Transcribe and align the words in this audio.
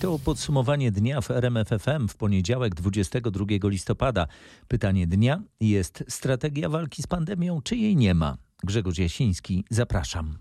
To 0.00 0.18
podsumowanie 0.18 0.92
dnia 0.92 1.20
w 1.20 1.30
RMFFM 1.30 2.08
w 2.08 2.16
poniedziałek 2.16 2.74
22 2.74 3.44
listopada. 3.62 4.26
Pytanie 4.68 5.06
dnia 5.06 5.42
jest 5.60 6.04
strategia 6.08 6.68
walki 6.68 7.02
z 7.02 7.06
pandemią, 7.06 7.62
czy 7.62 7.76
jej 7.76 7.96
nie 7.96 8.14
ma? 8.14 8.36
Grzegorz 8.64 8.98
Jasiński, 8.98 9.64
zapraszam. 9.70 10.38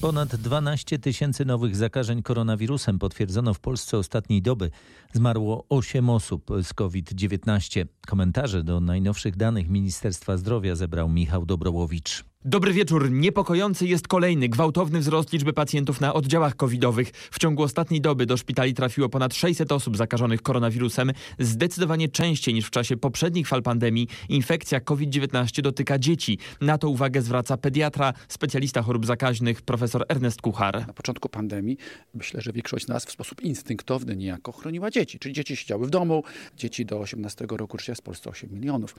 Ponad 0.00 0.36
12 0.36 0.98
tysięcy 0.98 1.44
nowych 1.44 1.76
zakażeń 1.76 2.22
koronawirusem 2.22 2.98
potwierdzono 2.98 3.54
w 3.54 3.60
Polsce 3.60 3.98
ostatniej 3.98 4.42
doby. 4.42 4.70
Zmarło 5.12 5.66
8 5.68 6.10
osób 6.10 6.50
z 6.62 6.74
COVID-19. 6.74 7.86
Komentarze 8.06 8.64
do 8.64 8.80
najnowszych 8.80 9.36
danych 9.36 9.68
Ministerstwa 9.68 10.36
Zdrowia 10.36 10.76
zebrał 10.76 11.08
Michał 11.08 11.46
Dobrołowicz. 11.46 12.24
Dobry 12.46 12.72
wieczór. 12.72 13.10
Niepokojący 13.10 13.86
jest 13.86 14.08
kolejny 14.08 14.48
gwałtowny 14.48 15.00
wzrost 15.00 15.32
liczby 15.32 15.52
pacjentów 15.52 16.00
na 16.00 16.14
oddziałach 16.14 16.56
covidowych. 16.56 17.10
W 17.30 17.38
ciągu 17.38 17.62
ostatniej 17.62 18.00
doby 18.00 18.26
do 18.26 18.36
szpitali 18.36 18.74
trafiło 18.74 19.08
ponad 19.08 19.34
600 19.34 19.72
osób 19.72 19.96
zakażonych 19.96 20.42
koronawirusem. 20.42 21.12
Zdecydowanie 21.38 22.08
częściej 22.08 22.54
niż 22.54 22.66
w 22.66 22.70
czasie 22.70 22.96
poprzednich 22.96 23.48
fal 23.48 23.62
pandemii 23.62 24.08
infekcja 24.28 24.80
COVID-19 24.80 25.62
dotyka 25.62 25.98
dzieci. 25.98 26.38
Na 26.60 26.78
to 26.78 26.88
uwagę 26.88 27.22
zwraca 27.22 27.56
pediatra, 27.56 28.12
specjalista 28.28 28.82
chorób 28.82 29.06
zakaźnych 29.06 29.62
profesor 29.62 30.04
Ernest 30.08 30.42
Kuchar. 30.42 30.86
Na 30.86 30.92
początku 30.92 31.28
pandemii 31.28 31.76
myślę, 32.14 32.40
że 32.40 32.52
większość 32.52 32.84
z 32.84 32.88
nas 32.88 33.04
w 33.04 33.10
sposób 33.10 33.42
instynktowny 33.42 34.16
niejako 34.16 34.52
chroniła 34.52 34.90
dzieci. 34.90 35.18
Czyli 35.18 35.34
dzieci 35.34 35.56
siedziały 35.56 35.86
w 35.86 35.90
domu, 35.90 36.24
dzieci 36.56 36.86
do 36.86 36.98
18 36.98 37.46
roku 37.50 37.78
życia 37.78 37.94
w 37.94 38.02
Polsce 38.02 38.30
8 38.30 38.50
milionów. 38.52 38.94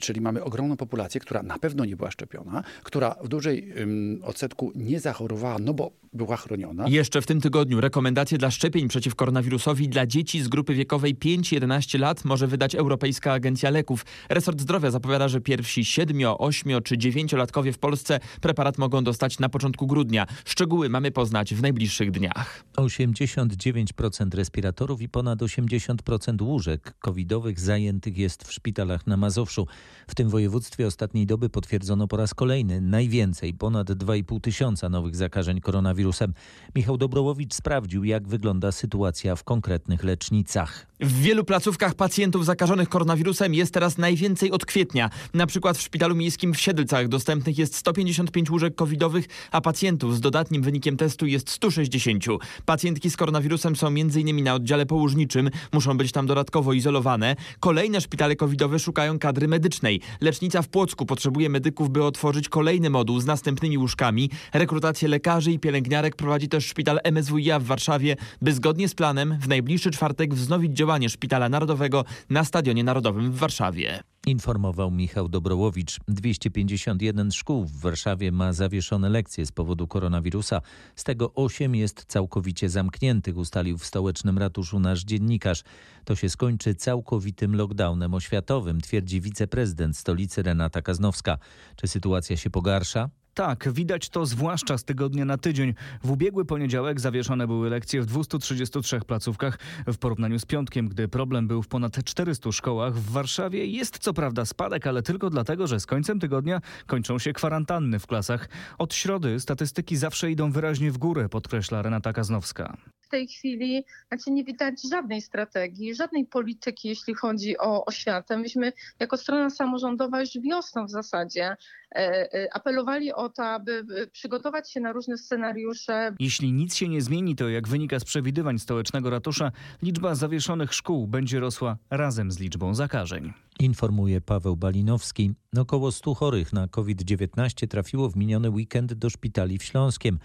Czyli 0.00 0.20
mamy 0.20 0.44
ogromną 0.44 0.76
populację, 0.76 1.20
która 1.20 1.42
na 1.42 1.58
pewno 1.58 1.84
nie 1.84 1.96
była 1.96 2.10
szczepiona, 2.10 2.62
która 2.84 3.16
w 3.22 3.28
dużej 3.28 3.72
um, 3.80 4.20
odsetku 4.24 4.72
nie 4.74 5.00
zachorowała, 5.00 5.58
no 5.58 5.74
bo 5.74 5.90
była 6.14 6.36
chroniona. 6.36 6.88
Jeszcze 6.88 7.22
w 7.22 7.26
tym 7.26 7.40
tygodniu 7.40 7.80
rekomendacje 7.80 8.38
dla 8.38 8.50
szczepień 8.50 8.88
przeciw 8.88 9.14
koronawirusowi 9.14 9.88
dla 9.88 10.06
dzieci 10.06 10.42
z 10.42 10.48
grupy 10.48 10.74
wiekowej 10.74 11.16
5-11 11.16 12.00
lat 12.00 12.24
może 12.24 12.46
wydać 12.46 12.74
Europejska 12.74 13.32
Agencja 13.32 13.70
Leków. 13.70 14.06
Resort 14.28 14.60
Zdrowia 14.60 14.90
zapowiada, 14.90 15.28
że 15.28 15.40
pierwsi 15.40 15.84
7, 15.84 16.16
8 16.38 16.82
czy 16.82 16.96
9-latkowie 16.96 17.72
w 17.72 17.78
Polsce 17.78 18.20
preparat 18.40 18.78
mogą 18.78 19.04
dostać 19.04 19.38
na 19.38 19.48
początku 19.48 19.86
grudnia. 19.86 20.26
Szczegóły 20.44 20.88
mamy 20.88 21.10
poznać 21.10 21.54
w 21.54 21.62
najbliższych 21.62 22.10
dniach. 22.10 22.64
89% 22.76 24.34
respiratorów 24.34 25.02
i 25.02 25.08
ponad 25.08 25.38
80% 25.38 26.42
łóżek 26.42 26.94
covidowych 26.98 27.60
zajętych 27.60 28.18
jest 28.18 28.44
w 28.44 28.52
szpitalach 28.52 29.06
na 29.06 29.16
Mazowszu. 29.16 29.66
W 30.08 30.14
tym 30.14 30.28
województwie 30.28 30.86
ostatniej 30.86 31.26
doby 31.26 31.48
potwierdzono 31.48 32.08
po 32.08 32.16
raz 32.16 32.34
kolejny 32.34 32.73
najwięcej, 32.80 33.54
ponad 33.54 33.90
2,5 33.90 34.40
tysiąca 34.40 34.88
nowych 34.88 35.16
zakażeń 35.16 35.60
koronawirusem. 35.60 36.34
Michał 36.74 36.96
Dobrołowicz 36.96 37.54
sprawdził, 37.54 38.04
jak 38.04 38.28
wygląda 38.28 38.72
sytuacja 38.72 39.36
w 39.36 39.44
konkretnych 39.44 40.04
lecznicach. 40.04 40.86
W 41.04 41.20
wielu 41.22 41.44
placówkach 41.44 41.94
pacjentów 41.94 42.44
zakażonych 42.44 42.88
koronawirusem 42.88 43.54
jest 43.54 43.74
teraz 43.74 43.98
najwięcej 43.98 44.50
od 44.50 44.66
kwietnia. 44.66 45.10
Na 45.34 45.46
przykład 45.46 45.78
w 45.78 45.80
szpitalu 45.80 46.14
miejskim 46.14 46.54
w 46.54 46.60
Siedlcach 46.60 47.08
dostępnych 47.08 47.58
jest 47.58 47.76
155 47.76 48.50
łóżek 48.50 48.74
covidowych, 48.74 49.24
a 49.50 49.60
pacjentów 49.60 50.16
z 50.16 50.20
dodatnim 50.20 50.62
wynikiem 50.62 50.96
testu 50.96 51.26
jest 51.26 51.50
160. 51.50 52.24
Pacjentki 52.64 53.10
z 53.10 53.16
koronawirusem 53.16 53.76
są 53.76 53.86
m.in. 53.86 54.44
na 54.44 54.54
oddziale 54.54 54.86
położniczym, 54.86 55.50
muszą 55.72 55.96
być 55.96 56.12
tam 56.12 56.26
dodatkowo 56.26 56.72
izolowane. 56.72 57.36
Kolejne 57.60 58.00
szpitale 58.00 58.36
covidowe 58.36 58.78
szukają 58.78 59.18
kadry 59.18 59.48
medycznej. 59.48 60.00
Lecznica 60.20 60.62
w 60.62 60.68
Płocku 60.68 61.06
potrzebuje 61.06 61.48
medyków, 61.48 61.90
by 61.90 62.04
otworzyć 62.04 62.48
kolejny 62.48 62.90
moduł 62.90 63.20
z 63.20 63.26
następnymi 63.26 63.78
łóżkami. 63.78 64.30
Rekrutację 64.52 65.08
lekarzy 65.08 65.52
i 65.52 65.58
pielęgniarek 65.58 66.16
prowadzi 66.16 66.48
też 66.48 66.66
szpital 66.66 67.00
MSWiA 67.04 67.58
w 67.58 67.64
Warszawie, 67.64 68.16
by 68.42 68.52
zgodnie 68.52 68.88
z 68.88 68.94
planem 68.94 69.38
w 69.40 69.48
najbliższy 69.48 69.90
czwartek 69.90 70.34
wznowić 70.34 70.72
Szpitala 71.08 71.48
Narodowego 71.48 72.04
na 72.30 72.44
Stadionie 72.44 72.84
Narodowym 72.84 73.32
w 73.32 73.36
Warszawie. 73.36 74.02
Informował 74.26 74.90
Michał 74.90 75.28
Dobrołowicz. 75.28 76.00
251 76.08 77.32
szkół 77.32 77.64
w 77.64 77.80
Warszawie 77.80 78.32
ma 78.32 78.52
zawieszone 78.52 79.08
lekcje 79.08 79.46
z 79.46 79.52
powodu 79.52 79.88
koronawirusa. 79.88 80.60
Z 80.96 81.04
tego 81.04 81.34
8 81.34 81.74
jest 81.74 82.04
całkowicie 82.08 82.68
zamkniętych, 82.68 83.36
ustalił 83.36 83.78
w 83.78 83.86
stołecznym 83.86 84.38
ratuszu 84.38 84.80
nasz 84.80 85.04
dziennikarz. 85.04 85.62
To 86.04 86.16
się 86.16 86.28
skończy 86.28 86.74
całkowitym 86.74 87.56
lockdownem 87.56 88.14
oświatowym, 88.14 88.80
twierdzi 88.80 89.20
wiceprezydent 89.20 89.96
stolicy 89.96 90.42
Renata 90.42 90.82
Kaznowska. 90.82 91.38
Czy 91.76 91.86
sytuacja 91.86 92.36
się 92.36 92.50
pogarsza? 92.50 93.10
Tak, 93.34 93.72
widać 93.72 94.08
to 94.08 94.26
zwłaszcza 94.26 94.78
z 94.78 94.84
tygodnia 94.84 95.24
na 95.24 95.38
tydzień. 95.38 95.74
W 96.02 96.10
ubiegły 96.10 96.44
poniedziałek 96.44 97.00
zawieszone 97.00 97.46
były 97.46 97.70
lekcje 97.70 98.02
w 98.02 98.06
233 98.06 99.00
placówkach. 99.00 99.58
W 99.86 99.98
porównaniu 99.98 100.38
z 100.38 100.46
piątkiem, 100.46 100.88
gdy 100.88 101.08
problem 101.08 101.48
był 101.48 101.62
w 101.62 101.68
ponad 101.68 102.04
400 102.04 102.52
szkołach, 102.52 102.94
w 102.94 103.12
Warszawie 103.12 103.66
jest 103.66 103.98
co 103.98 104.14
prawda 104.14 104.44
spadek, 104.44 104.86
ale 104.86 105.02
tylko 105.02 105.30
dlatego, 105.30 105.66
że 105.66 105.80
z 105.80 105.86
końcem 105.86 106.20
tygodnia 106.20 106.60
kończą 106.86 107.18
się 107.18 107.32
kwarantanny 107.32 107.98
w 107.98 108.06
klasach. 108.06 108.48
Od 108.78 108.94
środy 108.94 109.40
statystyki 109.40 109.96
zawsze 109.96 110.30
idą 110.30 110.52
wyraźnie 110.52 110.90
w 110.90 110.98
górę, 110.98 111.28
podkreśla 111.28 111.82
Renata 111.82 112.12
Kaznowska 112.12 112.76
w 113.04 113.08
tej 113.08 113.26
chwili 113.26 113.84
znaczy 114.08 114.30
nie 114.30 114.44
widać 114.44 114.74
żadnej 114.90 115.22
strategii, 115.22 115.94
żadnej 115.94 116.26
polityki, 116.26 116.88
jeśli 116.88 117.14
chodzi 117.14 117.58
o 117.58 117.84
oświatę. 117.84 118.36
Myśmy 118.36 118.72
jako 119.00 119.16
strona 119.16 119.50
samorządowa 119.50 120.20
już 120.20 120.30
wiosną 120.38 120.86
w 120.86 120.90
zasadzie 120.90 121.56
e, 121.94 121.96
e, 122.34 122.54
apelowali 122.54 123.12
o 123.12 123.23
to, 123.28 123.44
aby 123.44 123.84
przygotować 124.12 124.72
się 124.72 124.80
na 124.80 124.92
różne 124.92 125.18
scenariusze. 125.18 126.14
Jeśli 126.18 126.52
nic 126.52 126.74
się 126.74 126.88
nie 126.88 127.02
zmieni, 127.02 127.36
to 127.36 127.48
jak 127.48 127.68
wynika 127.68 128.00
z 128.00 128.04
przewidywań 128.04 128.58
stołecznego 128.58 129.10
ratusza, 129.10 129.52
liczba 129.82 130.14
zawieszonych 130.14 130.74
szkół 130.74 131.06
będzie 131.06 131.40
rosła 131.40 131.76
razem 131.90 132.32
z 132.32 132.38
liczbą 132.38 132.74
zakażeń. 132.74 133.32
Informuje 133.60 134.20
Paweł 134.20 134.56
Balinowski. 134.56 135.32
Około 135.56 135.92
100 135.92 136.14
chorych 136.14 136.52
na 136.52 136.68
COVID-19 136.68 137.68
trafiło 137.68 138.10
w 138.10 138.16
miniony 138.16 138.50
weekend 138.50 138.92
do 138.92 139.10
szpitali 139.10 139.58
w 139.58 139.64
Śląskiem. 139.64 140.18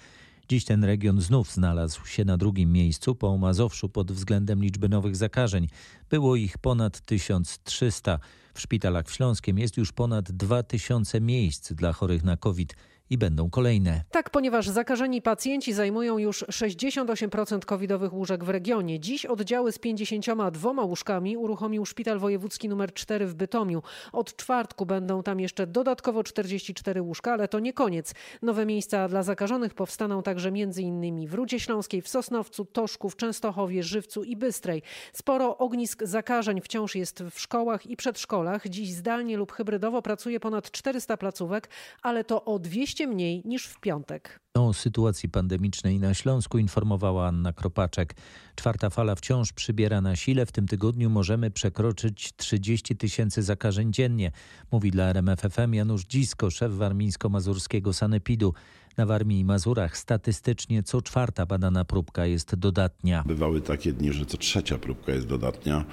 Dziś 0.52 0.66
ten 0.66 0.84
region 0.84 1.22
znów 1.22 1.54
znalazł 1.54 2.06
się 2.06 2.26
na 2.26 2.38
drugim 2.38 2.72
miejscu 2.72 3.16
po 3.16 3.38
Mazowszu 3.38 3.90
pod 3.90 4.12
względem 4.12 4.64
liczby 4.64 4.90
nowych 4.90 5.16
zakażeń. 5.16 5.68
Było 6.10 6.36
ich 6.36 6.58
ponad 6.58 7.02
1300. 7.02 8.20
W 8.54 8.62
szpitalach 8.62 9.08
w 9.08 9.14
Śląskiem 9.14 9.60
jest 9.60 9.78
już 9.78 9.92
ponad 9.92 10.32
2000 10.32 11.22
miejsc 11.22 11.74
dla 11.74 11.94
chorych 11.94 12.24
na 12.24 12.38
COVID 12.38 12.76
i 13.10 13.18
będą 13.18 13.50
kolejne. 13.50 14.04
Tak, 14.12 14.30
ponieważ 14.30 14.70
zakażeni 14.70 15.22
pacjenci 15.22 15.74
zajmują 15.74 16.18
już 16.18 16.44
68% 16.44 17.66
covidowych 17.66 18.14
łóżek 18.14 18.44
w 18.44 18.50
regionie. 18.50 19.00
Dziś 19.00 19.26
oddziały 19.26 19.72
z 19.72 19.80
52 19.80 20.84
łóżkami 20.84 21.38
uruchomił 21.38 21.86
Szpital 21.86 22.20
Wojewódzki 22.20 22.68
nr 22.68 22.94
4 22.94 23.28
w 23.28 23.34
Bytomiu. 23.34 23.82
Od 24.12 24.36
czwartku 24.36 24.86
będą 24.86 25.24
tam 25.24 25.40
jeszcze 25.40 25.68
dodatkowo 25.68 26.24
44 26.24 27.02
łóżka, 27.02 27.34
ale 27.34 27.48
to 27.48 27.60
nie 27.60 27.74
koniec. 27.74 28.14
Nowe 28.42 28.66
miejsca 28.66 29.08
dla 29.08 29.24
zakażonych 29.24 29.74
powstaną 29.74 30.24
także 30.24 30.50
m.in. 30.50 31.28
w 31.28 31.34
Rudzie 31.34 31.60
Śląskiej, 31.60 32.02
w 32.02 32.08
Sosnowcu, 32.08 32.66
Toszku, 32.66 33.10
w 33.10 33.16
Częstochowie, 33.16 33.84
Żywcu 33.84 34.24
i 34.24 34.36
Bystrej. 34.36 34.82
Sporo 35.14 35.58
ognisk 35.58 36.04
zakażeń 36.04 36.62
wciąż 36.62 36.96
jest 36.96 37.24
w 37.24 37.40
szkołach 37.40 37.86
i 37.86 37.96
przedszkolach. 37.96 38.68
Dziś 38.68 38.94
zdalnie 38.94 39.38
lub 39.38 39.52
hybrydowo 39.52 40.02
pracuje 40.02 40.40
ponad 40.40 40.72
400 40.72 41.18
placówek, 41.18 41.70
ale 42.02 42.24
to 42.24 42.46
o 42.46 42.60
200 42.60 42.99
mniej 43.08 43.42
niż 43.46 43.66
w 43.66 43.80
piątek. 43.80 44.40
O 44.54 44.74
sytuacji 44.74 45.30
pandemicznej 45.30 46.00
na 46.00 46.14
Śląsku 46.14 46.58
informowała 46.58 47.28
Anna 47.28 47.54
Kropaczek. 47.54 48.16
Czwarta 48.56 48.90
fala 48.90 49.16
wciąż 49.16 49.54
przybiera 49.54 50.02
na 50.02 50.16
sile. 50.16 50.46
W 50.46 50.52
tym 50.52 50.68
tygodniu 50.68 51.10
możemy 51.10 51.52
przekroczyć 51.52 52.36
30 52.36 52.96
tysięcy 52.96 53.44
zakażeń 53.44 53.94
dziennie, 53.94 54.32
mówi 54.72 54.92
dla 54.92 55.04
RMFFM 55.04 55.74
Janusz 55.74 56.06
Dzisko, 56.06 56.52
szef 56.52 56.72
warmińsko-mazurskiego 56.72 57.94
Sanepidu. 57.94 58.54
Na 59.00 59.06
Warmii 59.06 59.40
i 59.40 59.46
Mazurach 59.46 59.98
statystycznie 59.98 60.84
co 60.84 61.02
czwarta 61.02 61.46
badana 61.46 61.86
próbka 61.86 62.26
jest 62.26 62.56
dodatnia. 62.56 63.24
Bywały 63.28 63.62
takie 63.62 63.94
dni, 63.94 64.14
że 64.14 64.26
co 64.26 64.38
trzecia 64.38 64.78
próbka 64.78 65.12
jest 65.12 65.28
dodatnia, 65.28 65.86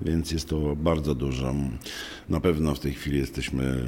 więc 0.00 0.30
jest 0.30 0.48
to 0.48 0.76
bardzo 0.76 1.14
dużo. 1.14 1.54
Na 2.28 2.40
pewno 2.40 2.74
w 2.74 2.80
tej 2.80 2.92
chwili 2.92 3.18
jesteśmy, 3.18 3.84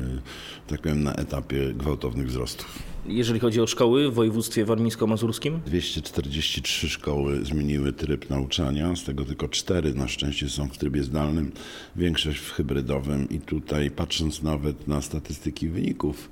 tak 0.67 0.81
powiem, 0.81 1.03
na 1.03 1.15
etapie 1.15 1.75
gwałtownych 1.75 2.27
wzrostów. 2.27 2.79
Jeżeli 3.07 3.41
chodzi 3.41 3.61
o 3.61 3.67
szkoły 3.67 4.11
w 4.11 4.15
województwie 4.15 4.65
warmińsko-mazurskim? 4.65 5.61
243 5.67 6.89
szkoły 6.89 7.45
zmieniły 7.45 7.93
tryb 7.93 8.31
nauczania, 8.31 8.97
z 8.97 9.05
tego 9.05 9.25
tylko 9.25 9.49
4 9.49 9.95
na 9.95 10.09
szczęście 10.09 10.49
są 10.49 10.69
w 10.69 10.79
trybie 10.79 11.03
zdalnym, 11.03 11.53
większość 11.97 12.39
w 12.39 12.53
hybrydowym 12.53 13.29
i 13.29 13.41
tutaj 13.41 13.91
patrząc 13.91 14.43
nawet 14.43 14.89
na 14.89 15.03
statystyki 15.03 15.69
wyników, 15.69 16.31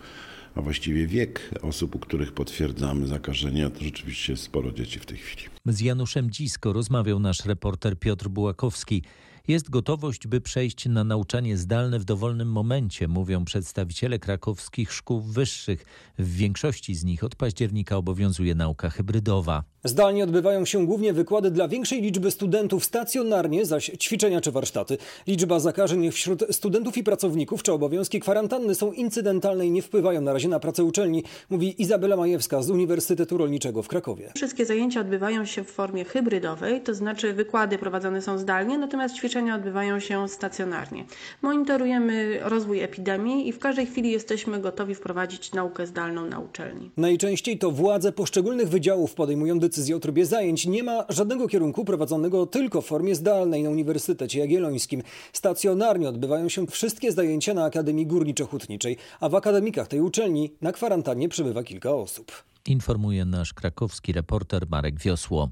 a 0.54 0.62
właściwie 0.62 1.06
wiek 1.06 1.50
osób, 1.62 1.94
u 1.94 1.98
których 1.98 2.32
potwierdzamy 2.32 3.06
zakażenia, 3.06 3.70
to 3.70 3.84
rzeczywiście 3.84 4.36
sporo 4.36 4.72
dzieci 4.72 4.98
w 4.98 5.06
tej 5.06 5.18
chwili. 5.18 5.42
Z 5.66 5.80
Januszem 5.80 6.30
Dzisko 6.30 6.72
rozmawiał 6.72 7.20
nasz 7.20 7.44
reporter 7.44 7.98
Piotr 7.98 8.28
Bułakowski. 8.28 9.02
Jest 9.48 9.70
gotowość, 9.70 10.26
by 10.26 10.40
przejść 10.40 10.86
na 10.86 11.04
nauczanie 11.04 11.56
zdalne 11.56 11.98
w 11.98 12.04
dowolnym 12.04 12.52
momencie, 12.52 13.08
mówią 13.08 13.44
przedstawiciele 13.44 14.18
krakowskich 14.18 14.92
szkół 14.92 15.20
wyższych. 15.20 15.84
W 16.18 16.36
większości 16.36 16.94
z 16.94 17.04
nich 17.04 17.24
od 17.24 17.36
października 17.36 17.96
obowiązuje 17.96 18.54
nauka 18.54 18.90
hybrydowa. 18.90 19.64
Zdalnie 19.86 20.24
odbywają 20.24 20.64
się 20.64 20.86
głównie 20.86 21.12
wykłady 21.12 21.50
dla 21.50 21.68
większej 21.68 22.02
liczby 22.02 22.30
studentów, 22.30 22.84
stacjonarnie 22.84 23.66
zaś 23.66 23.90
ćwiczenia 23.98 24.40
czy 24.40 24.52
warsztaty. 24.52 24.98
Liczba 25.26 25.60
zakażeń 25.60 26.10
wśród 26.10 26.44
studentów 26.50 26.96
i 26.96 27.04
pracowników 27.04 27.62
czy 27.62 27.72
obowiązki 27.72 28.20
kwarantanny 28.20 28.74
są 28.74 28.92
incydentalne 28.92 29.66
i 29.66 29.70
nie 29.70 29.82
wpływają 29.82 30.20
na 30.20 30.32
razie 30.32 30.48
na 30.48 30.60
pracę 30.60 30.84
uczelni, 30.84 31.22
mówi 31.50 31.82
Izabela 31.82 32.16
Majewska 32.16 32.62
z 32.62 32.70
Uniwersytetu 32.70 33.38
Rolniczego 33.38 33.82
w 33.82 33.88
Krakowie. 33.88 34.32
Wszystkie 34.36 34.66
zajęcia 34.66 35.00
odbywają 35.00 35.44
się 35.44 35.64
w 35.64 35.70
formie 35.70 36.04
hybrydowej, 36.04 36.80
to 36.80 36.94
znaczy 36.94 37.32
wykłady 37.32 37.78
prowadzone 37.78 38.22
są 38.22 38.38
zdalnie, 38.38 38.78
natomiast 38.78 39.16
ćwiczenia 39.16 39.54
odbywają 39.54 40.00
się 40.00 40.28
stacjonarnie. 40.28 41.04
Monitorujemy 41.42 42.38
rozwój 42.42 42.80
epidemii 42.80 43.48
i 43.48 43.52
w 43.52 43.58
każdej 43.58 43.86
chwili 43.86 44.10
jesteśmy 44.10 44.60
gotowi 44.60 44.94
wprowadzić 44.94 45.52
naukę 45.52 45.86
zdalną 45.86 46.26
na 46.26 46.38
uczelni. 46.38 46.90
Najczęściej 46.96 47.58
to 47.58 47.70
władze 47.70 48.12
poszczególnych 48.12 48.68
wydziałów 48.68 49.14
podejmują 49.14 49.58
decyzję 49.74 49.96
o 49.96 50.00
trybie 50.00 50.26
zajęć. 50.26 50.66
Nie 50.66 50.82
ma 50.82 51.04
żadnego 51.08 51.48
kierunku 51.48 51.84
prowadzonego 51.84 52.46
tylko 52.46 52.82
w 52.82 52.86
formie 52.86 53.14
zdalnej 53.14 53.62
na 53.62 53.70
Uniwersytecie 53.70 54.38
Jagiellońskim. 54.38 55.02
Stacjonarnie 55.32 56.08
odbywają 56.08 56.48
się 56.48 56.66
wszystkie 56.66 57.12
zajęcia 57.12 57.54
na 57.54 57.64
Akademii 57.64 58.06
Górniczo-Hutniczej, 58.06 58.96
a 59.20 59.28
w 59.28 59.34
akademikach 59.34 59.88
tej 59.88 60.00
uczelni 60.00 60.52
na 60.60 60.72
kwarantannie 60.72 61.28
przebywa 61.28 61.62
kilka 61.62 61.94
osób. 61.94 62.32
Informuje 62.66 63.24
nasz 63.24 63.54
krakowski 63.54 64.12
reporter 64.12 64.66
Marek 64.70 65.00
Wiosło. 65.00 65.50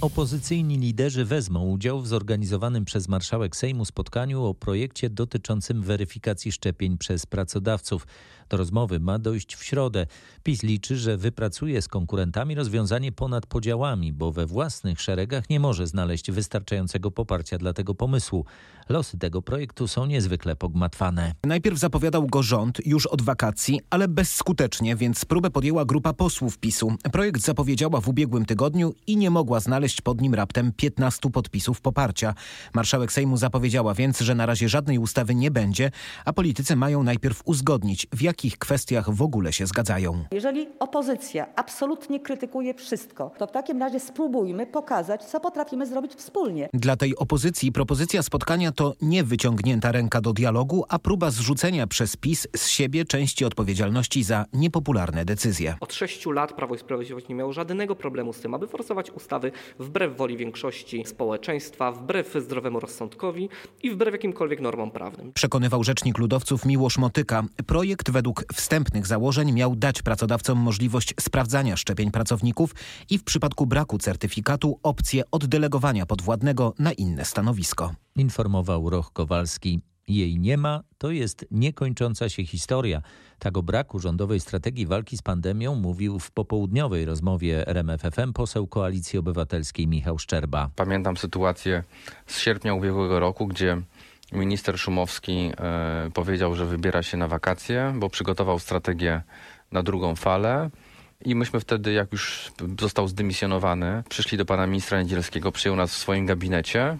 Opozycyjni 0.00 0.78
liderzy 0.78 1.24
wezmą 1.24 1.70
udział 1.70 2.00
w 2.00 2.08
zorganizowanym 2.08 2.84
przez 2.84 3.08
marszałek 3.08 3.56
Sejmu 3.56 3.84
spotkaniu 3.84 4.44
o 4.44 4.54
projekcie 4.54 5.10
dotyczącym 5.10 5.82
weryfikacji 5.82 6.52
szczepień 6.52 6.98
przez 6.98 7.26
pracodawców. 7.26 8.06
Do 8.48 8.56
rozmowy 8.56 9.00
ma 9.00 9.18
dojść 9.18 9.56
w 9.56 9.64
środę. 9.64 10.06
PiS 10.42 10.62
liczy, 10.62 10.96
że 10.96 11.16
wypracuje 11.16 11.82
z 11.82 11.88
konkurentami 11.88 12.54
rozwiązanie 12.54 13.12
ponad 13.12 13.46
podziałami, 13.46 14.12
bo 14.12 14.32
we 14.32 14.46
własnych 14.46 15.00
szeregach 15.00 15.50
nie 15.50 15.60
może 15.60 15.86
znaleźć 15.86 16.30
wystarczającego 16.30 17.10
poparcia 17.10 17.58
dla 17.58 17.72
tego 17.72 17.94
pomysłu. 17.94 18.44
Losy 18.88 19.18
tego 19.18 19.42
projektu 19.42 19.88
są 19.88 20.06
niezwykle 20.06 20.56
pogmatwane. 20.56 21.32
Najpierw 21.44 21.78
zapowiadał 21.78 22.26
go 22.26 22.42
rząd 22.42 22.86
już 22.86 23.06
od 23.06 23.22
wakacji, 23.22 23.80
ale 23.90 24.08
bezskutecznie, 24.08 24.96
więc 24.96 25.24
próbę 25.24 25.50
podjęła 25.50 25.84
grupa 25.84 26.12
posłów 26.12 26.58
PiSu. 26.58 26.92
Projekt 27.12 27.42
zapowiedziała 27.42 28.00
w 28.00 28.08
ubiegłym 28.08 28.44
tygodniu 28.44 28.94
i 29.06 29.16
nie 29.16 29.30
mogła 29.30 29.60
znaleźć 29.60 30.00
pod 30.00 30.20
nim 30.20 30.34
raptem 30.34 30.72
15 30.72 31.30
podpisów 31.30 31.80
poparcia. 31.80 32.34
Marszałek 32.74 33.12
Sejmu 33.12 33.36
zapowiedziała 33.36 33.94
więc, 33.94 34.20
że 34.20 34.34
na 34.34 34.46
razie 34.46 34.68
żadnej 34.68 34.98
ustawy 34.98 35.34
nie 35.34 35.50
będzie, 35.50 35.90
a 36.24 36.32
politycy 36.32 36.76
mają 36.76 37.02
najpierw 37.02 37.42
uzgodnić, 37.44 38.06
w 38.14 38.22
jakich 38.34 38.58
kwestiach 38.58 39.10
w 39.10 39.22
ogóle 39.22 39.52
się 39.52 39.66
zgadzają. 39.66 40.24
Jeżeli 40.32 40.68
opozycja 40.78 41.46
absolutnie 41.56 42.20
krytykuje 42.20 42.74
wszystko, 42.74 43.30
to 43.38 43.46
w 43.46 43.50
takim 43.50 43.80
razie 43.80 44.00
spróbujmy 44.00 44.66
pokazać, 44.66 45.24
co 45.24 45.40
potrafimy 45.40 45.86
zrobić 45.86 46.14
wspólnie. 46.14 46.68
Dla 46.72 46.96
tej 46.96 47.16
opozycji 47.16 47.72
propozycja 47.72 48.22
spotkania 48.22 48.72
to 48.72 48.94
nie 49.02 49.24
wyciągnięta 49.24 49.92
ręka 49.92 50.20
do 50.20 50.32
dialogu, 50.32 50.84
a 50.88 50.98
próba 50.98 51.30
zrzucenia 51.30 51.86
przez 51.86 52.16
PiS 52.16 52.48
z 52.56 52.68
siebie 52.68 53.04
części 53.04 53.44
odpowiedzialności 53.44 54.22
za 54.24 54.44
niepopularne 54.52 55.24
decyzje. 55.24 55.76
Od 55.80 55.94
sześciu 55.94 56.30
lat 56.30 56.52
Prawo 56.52 56.74
i 56.74 56.78
Sprawiedliwość 56.78 57.28
nie 57.28 57.34
miało 57.34 57.52
żadnego 57.52 57.96
problemu 57.96 58.32
z 58.32 58.40
tym, 58.40 58.54
aby 58.54 58.66
forsować 58.66 59.10
ustawy 59.10 59.52
wbrew 59.78 60.16
woli 60.16 60.36
większości 60.36 61.04
społeczeństwa, 61.06 61.92
wbrew 61.92 62.34
zdrowemu 62.40 62.80
rozsądkowi 62.80 63.48
i 63.82 63.90
wbrew 63.90 64.12
jakimkolwiek 64.12 64.60
normom 64.60 64.90
prawnym. 64.90 65.32
Przekonywał 65.32 65.84
rzecznik 65.84 66.18
ludowców 66.18 66.64
Miłosz 66.66 66.98
Motyka. 66.98 67.42
Projekt 67.66 68.10
według 68.10 68.23
wstępnych 68.54 69.06
założeń 69.06 69.52
miał 69.52 69.76
dać 69.76 70.02
pracodawcom 70.02 70.58
możliwość 70.58 71.14
sprawdzania 71.20 71.76
szczepień 71.76 72.10
pracowników 72.10 72.74
i 73.10 73.18
w 73.18 73.24
przypadku 73.24 73.66
braku 73.66 73.98
certyfikatu 73.98 74.78
opcję 74.82 75.22
oddelegowania 75.30 76.06
podwładnego 76.06 76.74
na 76.78 76.92
inne 76.92 77.24
stanowisko. 77.24 77.94
Informował 78.16 78.90
Roch 78.90 79.12
Kowalski. 79.12 79.80
Jej 80.08 80.38
nie 80.38 80.56
ma, 80.56 80.82
to 80.98 81.10
jest 81.10 81.46
niekończąca 81.50 82.28
się 82.28 82.44
historia. 82.44 83.02
Tak 83.38 83.58
o 83.58 83.62
braku 83.62 83.98
rządowej 83.98 84.40
strategii 84.40 84.86
walki 84.86 85.16
z 85.16 85.22
pandemią 85.22 85.74
mówił 85.74 86.18
w 86.18 86.30
popołudniowej 86.30 87.04
rozmowie 87.04 87.68
RMFFM 87.68 88.32
poseł 88.32 88.66
Koalicji 88.66 89.18
Obywatelskiej 89.18 89.86
Michał 89.88 90.18
Szczerba. 90.18 90.70
Pamiętam 90.76 91.16
sytuację 91.16 91.84
z 92.26 92.38
sierpnia 92.38 92.74
ubiegłego 92.74 93.20
roku, 93.20 93.46
gdzie 93.46 93.82
minister 94.34 94.78
Szumowski 94.78 95.52
e, 95.58 96.10
powiedział, 96.14 96.54
że 96.54 96.66
wybiera 96.66 97.02
się 97.02 97.16
na 97.16 97.28
wakacje, 97.28 97.92
bo 97.96 98.10
przygotował 98.10 98.58
strategię 98.58 99.22
na 99.72 99.82
drugą 99.82 100.16
falę. 100.16 100.70
I 101.24 101.34
myśmy 101.34 101.60
wtedy, 101.60 101.92
jak 101.92 102.12
już 102.12 102.52
został 102.80 103.08
zdymisjonowany, 103.08 104.02
przyszli 104.08 104.38
do 104.38 104.44
pana 104.44 104.66
ministra 104.66 105.02
Niedzielskiego, 105.02 105.52
przyjął 105.52 105.76
nas 105.76 105.94
w 105.94 105.98
swoim 105.98 106.26
gabinecie. 106.26 106.96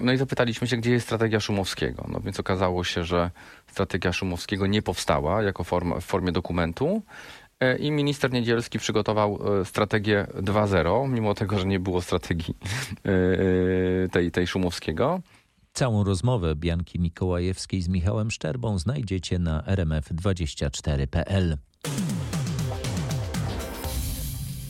No 0.00 0.12
i 0.12 0.16
zapytaliśmy 0.16 0.66
się, 0.66 0.76
gdzie 0.76 0.90
jest 0.90 1.06
strategia 1.06 1.40
Szumowskiego. 1.40 2.06
No 2.08 2.20
więc 2.20 2.40
okazało 2.40 2.84
się, 2.84 3.04
że 3.04 3.30
strategia 3.66 4.12
Szumowskiego 4.12 4.66
nie 4.66 4.82
powstała 4.82 5.42
jako 5.42 5.64
form, 5.64 6.00
w 6.00 6.04
formie 6.04 6.32
dokumentu. 6.32 7.02
I 7.78 7.90
minister 7.90 8.32
Niedzielski 8.32 8.78
przygotował 8.78 9.38
strategię 9.64 10.26
2.0, 10.34 11.08
mimo 11.08 11.34
tego, 11.34 11.58
że 11.58 11.66
nie 11.66 11.80
było 11.80 12.02
strategii 12.02 12.54
tej, 14.12 14.30
tej 14.30 14.46
Szumowskiego. 14.46 15.20
Całą 15.76 16.04
rozmowę 16.04 16.54
Bianki 16.54 17.00
Mikołajewskiej 17.00 17.82
z 17.82 17.88
Michałem 17.88 18.30
Szczerbą 18.30 18.78
znajdziecie 18.78 19.38
na 19.38 19.62
rmf24.pl. 19.62 21.58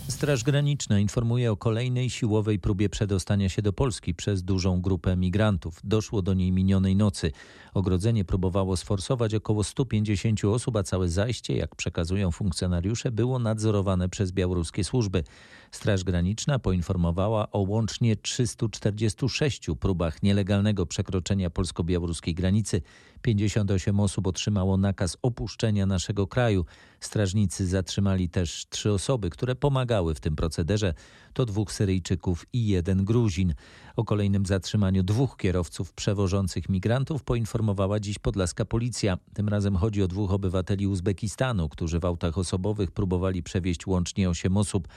Straż 0.08 0.44
Graniczna 0.44 0.98
informuje 0.98 1.52
o 1.52 1.56
kolejnej 1.56 2.10
siłowej 2.10 2.58
próbie 2.58 2.88
przedostania 2.88 3.48
się 3.48 3.62
do 3.62 3.72
Polski 3.72 4.14
przez 4.14 4.42
dużą 4.42 4.80
grupę 4.80 5.16
migrantów. 5.16 5.80
Doszło 5.84 6.22
do 6.22 6.34
niej 6.34 6.52
minionej 6.52 6.96
nocy. 6.96 7.32
Ogrodzenie 7.76 8.24
próbowało 8.24 8.76
sforsować 8.76 9.34
około 9.34 9.64
150 9.64 10.44
osób, 10.44 10.76
a 10.76 10.82
całe 10.82 11.08
zajście, 11.08 11.56
jak 11.56 11.76
przekazują 11.76 12.30
funkcjonariusze, 12.30 13.10
było 13.10 13.38
nadzorowane 13.38 14.08
przez 14.08 14.32
białoruskie 14.32 14.84
służby. 14.84 15.24
Straż 15.70 16.04
Graniczna 16.04 16.58
poinformowała 16.58 17.50
o 17.50 17.58
łącznie 17.58 18.16
346 18.16 19.66
próbach 19.80 20.22
nielegalnego 20.22 20.86
przekroczenia 20.86 21.50
polsko-białoruskiej 21.50 22.34
granicy. 22.34 22.82
58 23.22 24.00
osób 24.00 24.26
otrzymało 24.26 24.76
nakaz 24.76 25.16
opuszczenia 25.22 25.86
naszego 25.86 26.26
kraju. 26.26 26.64
Strażnicy 27.00 27.66
zatrzymali 27.66 28.28
też 28.28 28.66
trzy 28.70 28.92
osoby, 28.92 29.30
które 29.30 29.54
pomagały 29.54 30.14
w 30.14 30.20
tym 30.20 30.36
procederze. 30.36 30.94
To 31.32 31.46
dwóch 31.46 31.72
Syryjczyków 31.72 32.46
i 32.52 32.66
jeden 32.66 33.04
Gruzin. 33.04 33.54
O 33.96 34.04
kolejnym 34.04 34.46
zatrzymaniu 34.46 35.02
dwóch 35.02 35.36
kierowców 35.36 35.92
przewożących 35.92 36.68
migrantów 36.68 37.22
poinformowała 37.22 38.00
dziś 38.00 38.18
podlaska 38.18 38.64
policja. 38.64 39.18
Tym 39.34 39.48
razem 39.48 39.76
chodzi 39.76 40.02
o 40.02 40.08
dwóch 40.08 40.32
obywateli 40.32 40.86
Uzbekistanu, 40.86 41.68
którzy 41.68 42.00
w 42.00 42.04
autach 42.04 42.38
osobowych 42.38 42.90
próbowali 42.90 43.42
przewieźć 43.42 43.86
łącznie 43.86 44.30
8 44.30 44.56
osób. 44.56 44.88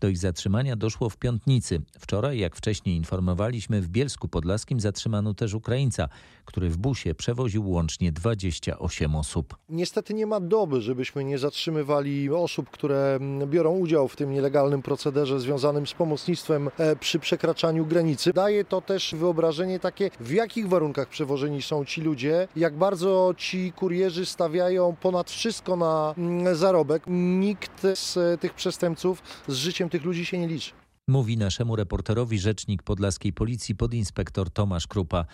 Do 0.00 0.08
ich 0.08 0.18
zatrzymania 0.18 0.76
doszło 0.76 1.10
w 1.10 1.16
Piątnicy. 1.16 1.80
Wczoraj, 1.98 2.38
jak 2.38 2.56
wcześniej 2.56 2.96
informowaliśmy, 2.96 3.80
w 3.80 3.88
Bielsku 3.88 4.28
Podlaskim 4.28 4.80
zatrzymano 4.80 5.34
też 5.34 5.54
Ukraińca, 5.54 6.08
który 6.44 6.70
w 6.70 6.76
busie 6.76 7.14
przewoził 7.14 7.70
łącznie 7.70 8.12
28 8.12 9.16
osób. 9.16 9.56
Niestety 9.68 10.14
nie 10.14 10.26
ma 10.26 10.40
doby, 10.40 10.80
żebyśmy 10.80 11.24
nie 11.24 11.38
zatrzymywali 11.38 12.30
osób, 12.30 12.70
które 12.70 13.18
biorą 13.46 13.76
udział 13.76 14.08
w 14.08 14.16
tym 14.16 14.30
nielegalnym 14.30 14.82
procederze 14.82 15.40
związanym 15.40 15.86
z 15.86 15.94
pomocnictwem 15.94 16.70
przy 17.00 17.18
przekraczaniu 17.18 17.86
granicy. 17.86 18.32
Daje 18.32 18.64
to 18.64 18.80
też 18.80 19.14
wyobrażenie 19.18 19.80
takie, 19.80 20.10
w 20.20 20.30
jakich 20.30 20.68
warunkach 20.68 21.08
przewożeni 21.08 21.62
są 21.62 21.84
ci 21.84 22.00
ludzie, 22.00 22.48
jak 22.56 22.76
bardzo 22.76 23.34
ci 23.36 23.72
kurierzy 23.72 24.26
stawiają 24.26 24.96
ponad 25.00 25.30
wszystko 25.30 25.76
na 25.76 26.14
zarobek. 26.52 27.02
Nikt 27.40 27.82
z 27.94 28.40
tych 28.40 28.54
przestępców 28.54 29.22
z 29.48 29.54
życiem 29.54 29.87
tych 29.88 30.04
ludzi 30.04 30.26
się 30.26 30.38
nie 30.38 30.48
liczy. 30.48 30.72
Mówi 31.08 31.36
naszemu 31.36 31.76
reporterowi 31.76 32.38
rzecznik 32.38 32.82
podlaskiej 32.82 33.32
policji 33.32 33.74
podinspektor 33.74 34.50
Tomasz 34.50 34.86
Krupa. 34.86 35.24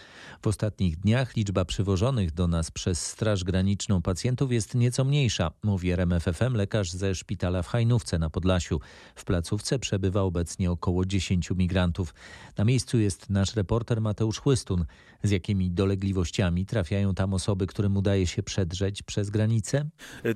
W 0.42 0.46
ostatnich 0.46 0.96
dniach 0.96 1.36
liczba 1.36 1.64
przywożonych 1.64 2.32
do 2.32 2.48
nas 2.48 2.70
przez 2.70 3.06
Straż 3.06 3.44
Graniczną 3.44 4.02
pacjentów 4.02 4.52
jest 4.52 4.74
nieco 4.74 5.04
mniejsza, 5.04 5.50
mówi 5.62 5.90
RMFFM 5.90 6.54
lekarz 6.54 6.90
ze 6.90 7.14
szpitala 7.14 7.62
w 7.62 7.66
Hajnówce 7.66 8.18
na 8.18 8.30
Podlasiu. 8.30 8.80
W 9.14 9.24
placówce 9.24 9.78
przebywa 9.78 10.20
obecnie 10.20 10.70
około 10.70 11.04
10 11.04 11.50
migrantów. 11.50 12.14
Na 12.58 12.64
miejscu 12.64 12.98
jest 12.98 13.30
nasz 13.30 13.56
reporter 13.56 14.00
Mateusz 14.00 14.38
Chłystun. 14.38 14.84
Z 15.22 15.30
jakimi 15.30 15.70
dolegliwościami 15.70 16.66
trafiają 16.66 17.14
tam 17.14 17.34
osoby, 17.34 17.66
którym 17.66 17.96
udaje 17.96 18.26
się 18.26 18.42
przedrzeć 18.42 19.02
przez 19.02 19.30
granicę? 19.30 19.88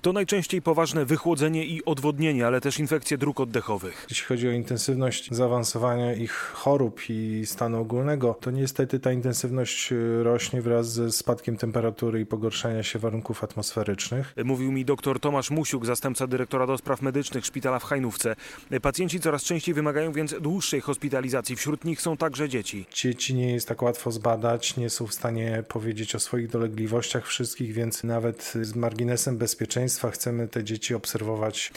To 0.02 0.12
najczęściej 0.12 0.62
poważne 0.62 1.04
wychłodzenie 1.04 1.66
i 1.66 1.84
odwodnienie, 1.84 2.46
ale 2.46 2.60
też 2.60 2.78
infekcje 2.78 3.18
dróg 3.18 3.40
oddechowych. 3.40 4.06
Jeśli 4.10 4.26
chodzi 4.26 4.48
o 4.48 4.50
intensywność 4.50 5.27
zaawansowania 5.30 6.12
ich 6.12 6.32
chorób 6.32 7.00
i 7.08 7.42
stanu 7.46 7.80
ogólnego, 7.80 8.34
to 8.40 8.50
niestety 8.50 9.00
ta 9.00 9.12
intensywność 9.12 9.92
y, 9.92 10.22
rośnie 10.22 10.62
wraz 10.62 10.92
ze 10.92 11.12
spadkiem 11.12 11.56
temperatury 11.56 12.20
i 12.20 12.26
pogorszania 12.26 12.82
się 12.82 12.98
warunków 12.98 13.44
atmosferycznych. 13.44 14.34
Mówił 14.44 14.72
mi 14.72 14.84
dr 14.84 15.20
Tomasz 15.20 15.50
Musiuk, 15.50 15.86
zastępca 15.86 16.26
dyrektora 16.26 16.66
do 16.66 16.78
spraw 16.78 17.02
medycznych 17.02 17.46
szpitala 17.46 17.78
w 17.78 17.84
Hajnówce. 17.84 18.36
Pacjenci 18.82 19.20
coraz 19.20 19.42
częściej 19.42 19.74
wymagają 19.74 20.12
więc 20.12 20.34
dłuższej 20.40 20.80
hospitalizacji. 20.80 21.56
Wśród 21.56 21.84
nich 21.84 22.00
są 22.00 22.16
także 22.16 22.48
dzieci. 22.48 22.86
Dzieci 22.94 23.34
nie 23.34 23.52
jest 23.52 23.68
tak 23.68 23.82
łatwo 23.82 24.12
zbadać, 24.12 24.76
nie 24.76 24.90
są 24.90 25.06
w 25.06 25.14
stanie 25.14 25.64
powiedzieć 25.68 26.14
o 26.14 26.20
swoich 26.20 26.48
dolegliwościach 26.48 27.26
wszystkich, 27.26 27.72
więc 27.72 28.04
nawet 28.04 28.54
z 28.62 28.74
marginesem 28.76 29.38
bezpieczeństwa 29.38 30.10
chcemy 30.10 30.48
te 30.48 30.64
dzieci 30.64 30.94
obserwować. 30.94 31.72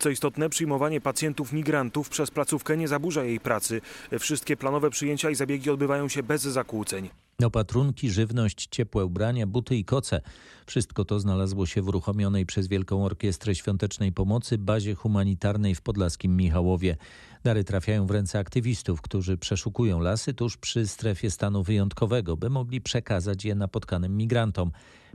Co 0.00 0.10
istotne, 0.10 0.48
przyjmowanie 0.48 1.00
pacjentów 1.00 1.52
migrantów 1.52 2.08
przez 2.08 2.30
placówkę 2.30 2.76
nie 2.76 2.88
zaburza 2.88 3.24
jej 3.24 3.40
pracy. 3.40 3.80
Wszystkie 4.18 4.56
planowe 4.56 4.90
przyjęcia 4.90 5.30
i 5.30 5.34
zabiegi 5.34 5.70
odbywają 5.70 6.08
się 6.08 6.22
bez 6.22 6.42
zakłóceń. 6.42 7.10
Opatrunki, 7.44 8.10
żywność, 8.10 8.66
ciepłe 8.70 9.04
ubrania, 9.04 9.46
buty 9.46 9.76
i 9.76 9.84
koce. 9.84 10.20
Wszystko 10.66 11.04
to 11.04 11.20
znalazło 11.20 11.66
się 11.66 11.82
w 11.82 11.88
uruchomionej 11.88 12.46
przez 12.46 12.68
Wielką 12.68 13.04
Orkiestrę 13.04 13.54
Świątecznej 13.54 14.12
Pomocy 14.12 14.58
bazie 14.58 14.94
humanitarnej 14.94 15.74
w 15.74 15.80
podlaskim 15.80 16.36
Michałowie. 16.36 16.96
Dary 17.44 17.64
trafiają 17.64 18.06
w 18.06 18.10
ręce 18.10 18.38
aktywistów, 18.38 19.02
którzy 19.02 19.38
przeszukują 19.38 20.00
lasy 20.00 20.34
tuż 20.34 20.56
przy 20.56 20.86
strefie 20.86 21.30
stanu 21.30 21.62
wyjątkowego, 21.62 22.36
by 22.36 22.50
mogli 22.50 22.80
przekazać 22.80 23.44
je 23.44 23.54
napotkanym 23.54 24.16
migrantom. 24.16 24.70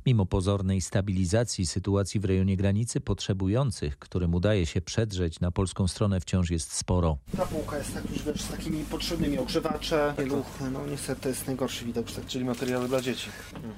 Mimo 0.05 0.25
pozornej 0.25 0.81
stabilizacji 0.81 1.65
sytuacji 1.65 2.19
w 2.19 2.25
rejonie 2.25 2.57
granicy, 2.57 3.01
potrzebujących, 3.01 3.99
którym 3.99 4.35
udaje 4.35 4.65
się 4.65 4.81
przedrzeć 4.81 5.39
na 5.39 5.51
polską 5.51 5.87
stronę, 5.87 6.19
wciąż 6.19 6.49
jest 6.49 6.73
sporo. 6.73 7.17
Ta 7.37 7.45
półka 7.45 7.77
jest 7.77 7.93
tak 7.93 8.09
już 8.09 8.23
wiesz, 8.23 8.41
z 8.41 8.47
takimi 8.47 8.83
potrzebnymi 8.83 9.37
ogrzewacze, 9.37 10.13
pieluchy, 10.17 10.71
no 10.71 10.87
niestety 10.87 11.21
to 11.21 11.29
jest 11.29 11.47
najgorszy 11.47 11.85
widok. 11.85 12.05
Czyli 12.27 12.45
materiały 12.45 12.87
dla 12.87 13.01
dzieci. 13.01 13.29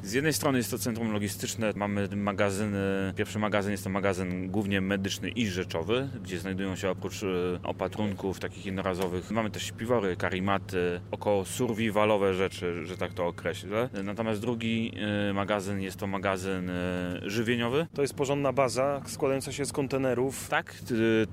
Z 0.03 0.13
jednej 0.13 0.33
strony 0.33 0.57
jest 0.57 0.71
to 0.71 0.77
centrum 0.79 1.11
logistyczne, 1.11 1.73
mamy 1.75 2.07
magazyny, 2.15 3.13
pierwszy 3.15 3.39
magazyn 3.39 3.71
jest 3.71 3.83
to 3.83 3.89
magazyn 3.89 4.47
głównie 4.51 4.81
medyczny 4.81 5.29
i 5.29 5.47
rzeczowy, 5.47 6.09
gdzie 6.23 6.39
znajdują 6.39 6.75
się 6.75 6.89
oprócz 6.89 7.23
e, 7.23 7.27
opatrunków 7.63 8.39
takich 8.41 8.65
jednorazowych, 8.65 9.31
mamy 9.31 9.49
też 9.49 9.63
śpiwory, 9.63 10.15
karimaty, 10.15 11.01
około 11.11 11.45
survivalowe 11.45 12.33
rzeczy, 12.33 12.85
że 12.85 12.97
tak 12.97 13.13
to 13.13 13.27
określę. 13.27 13.89
Natomiast 14.03 14.41
drugi 14.41 14.91
e, 15.29 15.33
magazyn 15.33 15.81
jest 15.81 15.97
to 15.97 16.07
magazyn 16.07 16.69
e, 16.69 17.19
żywieniowy. 17.21 17.87
To 17.93 18.01
jest 18.01 18.13
porządna 18.13 18.53
baza 18.53 19.01
składająca 19.05 19.51
się 19.51 19.65
z 19.65 19.71
kontenerów. 19.71 20.49
Tak, 20.49 20.75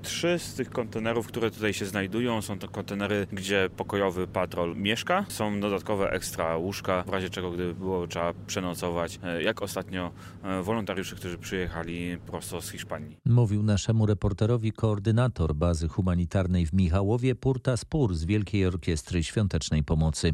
trzy 0.01 0.39
z 0.39 0.53
tych 0.53 0.69
kontenerów, 0.69 1.27
które 1.27 1.51
tutaj 1.51 1.73
się 1.73 1.85
znajdują, 1.85 2.41
są 2.41 2.59
to 2.59 2.67
kontenery, 2.67 3.27
gdzie 3.31 3.69
pokojowy 3.77 4.27
patrol 4.27 4.75
mieszka. 4.75 5.25
Są 5.27 5.59
dodatkowe 5.59 6.11
ekstra 6.11 6.57
łóżka, 6.57 7.03
w 7.03 7.09
razie 7.09 7.29
czego 7.29 7.51
gdyby 7.51 7.75
było 7.75 8.07
trzeba 8.07 8.33
przenocować, 8.47 9.19
jak 9.41 9.61
ostatnio 9.61 10.11
wolontariusze, 10.63 11.15
którzy 11.15 11.37
przyjechali 11.37 12.17
prosto 12.17 12.61
z 12.61 12.71
Hiszpanii. 12.71 13.17
Mówił 13.25 13.63
naszemu 13.63 14.05
reporterowi 14.05 14.71
koordynator 14.71 15.55
bazy 15.55 15.87
humanitarnej 15.87 16.65
w 16.65 16.73
Michałowie, 16.99 17.35
Purta 17.35 17.77
Spór 17.77 18.15
z 18.15 18.25
Wielkiej 18.25 18.65
Orkiestry 18.65 19.23
Świątecznej 19.23 19.83
Pomocy. 19.83 20.33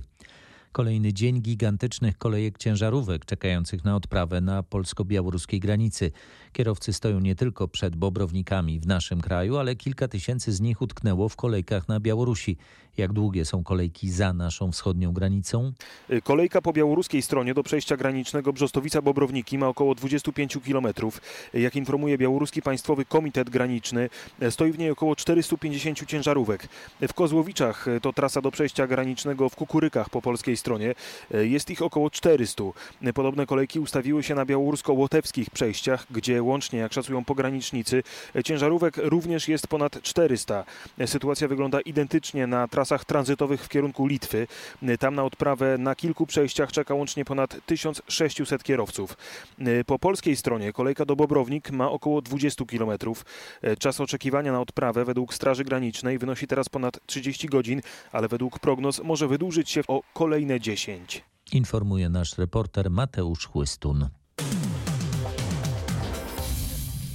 Kolejny 0.76 1.14
dzień 1.14 1.42
gigantycznych 1.42 2.18
kolejek 2.18 2.58
ciężarówek 2.58 3.26
czekających 3.26 3.84
na 3.84 3.96
odprawę 3.96 4.42
na 4.42 4.64
polsko-białoruskiej 4.64 5.60
granicy. 5.60 6.12
Kierowcy 6.54 6.94
stoją 6.94 7.20
nie 7.20 7.36
tylko 7.36 7.68
przed 7.68 7.96
Bobrownikami 7.96 8.80
w 8.80 8.88
naszym 8.88 9.22
kraju, 9.22 9.58
ale 9.58 9.76
kilka 9.76 10.08
tysięcy 10.08 10.52
z 10.52 10.62
nich 10.62 10.82
utknęło 10.82 11.30
w 11.30 11.36
kolejkach 11.36 11.88
na 11.88 12.00
Białorusi. 12.00 12.58
Jak 12.98 13.14
długie 13.14 13.46
są 13.46 13.64
kolejki 13.64 14.10
za 14.10 14.34
naszą 14.34 14.72
wschodnią 14.72 15.14
granicą? 15.14 15.74
Kolejka 16.24 16.62
po 16.62 16.74
białoruskiej 16.74 17.22
stronie 17.22 17.54
do 17.54 17.64
przejścia 17.64 17.98
granicznego 17.98 18.54
Brzostowica-Bobrownik 18.54 19.58
ma 19.58 19.68
około 19.68 19.96
25 19.96 20.58
km. 20.66 20.88
Jak 21.54 21.76
informuje 21.76 22.18
Białoruski 22.18 22.62
Państwowy 22.62 23.06
Komitet 23.06 23.50
Graniczny, 23.50 24.10
stoi 24.50 24.72
w 24.72 24.78
niej 24.78 24.92
około 24.92 25.16
450 25.16 26.06
ciężarówek. 26.06 26.68
W 27.08 27.14
Kozłowiczach 27.14 27.86
to 28.02 28.14
trasa 28.14 28.42
do 28.42 28.52
przejścia 28.52 28.88
granicznego 28.88 29.50
w 29.50 29.56
Kukurykach 29.56 30.10
po 30.10 30.22
polskiej 30.22 30.58
stronie. 30.58 30.65
Jest 31.32 31.70
ich 31.70 31.82
około 31.82 32.10
400. 32.10 32.64
Podobne 33.14 33.46
kolejki 33.46 33.80
ustawiły 33.80 34.24
się 34.24 34.36
na 34.36 34.46
białorusko-łotewskich 34.46 35.50
przejściach, 35.50 36.06
gdzie 36.12 36.44
łącznie, 36.44 36.80
jak 36.80 36.94
szacują 36.94 37.26
pogranicznicy, 37.26 38.04
ciężarówek 38.46 38.98
również 38.98 39.48
jest 39.48 39.68
ponad 39.68 40.02
400. 40.02 40.66
Sytuacja 41.06 41.48
wygląda 41.48 41.82
identycznie 41.82 42.48
na 42.48 42.68
trasach 42.68 43.06
tranzytowych 43.06 43.64
w 43.64 43.70
kierunku 43.70 44.08
Litwy. 44.08 44.48
Tam 45.00 45.16
na 45.16 45.24
odprawę 45.24 45.78
na 45.78 45.96
kilku 45.96 46.26
przejściach 46.26 46.72
czeka 46.72 46.94
łącznie 46.94 47.26
ponad 47.26 47.58
1600 47.66 48.64
kierowców. 48.64 49.18
Po 49.86 50.00
polskiej 50.00 50.36
stronie 50.36 50.74
kolejka 50.74 51.06
do 51.06 51.16
Bobrownik 51.16 51.72
ma 51.72 51.92
około 51.92 52.22
20 52.22 52.66
km. 52.66 52.92
Czas 53.80 54.02
oczekiwania 54.02 54.52
na 54.52 54.62
odprawę 54.62 55.06
według 55.06 55.34
Straży 55.34 55.64
Granicznej 55.64 56.18
wynosi 56.18 56.48
teraz 56.48 56.70
ponad 56.70 57.00
30 57.06 57.48
godzin, 57.48 57.82
ale 58.12 58.28
według 58.28 58.60
prognoz 58.60 59.04
może 59.04 59.28
wydłużyć 59.28 59.70
się 59.70 59.82
o 59.88 60.02
kolejne 60.46 60.60
10. 60.60 61.24
Informuje 61.54 62.10
nasz 62.10 62.38
reporter 62.38 62.92
Mateusz 62.92 63.46
Chłystun. 63.46 64.10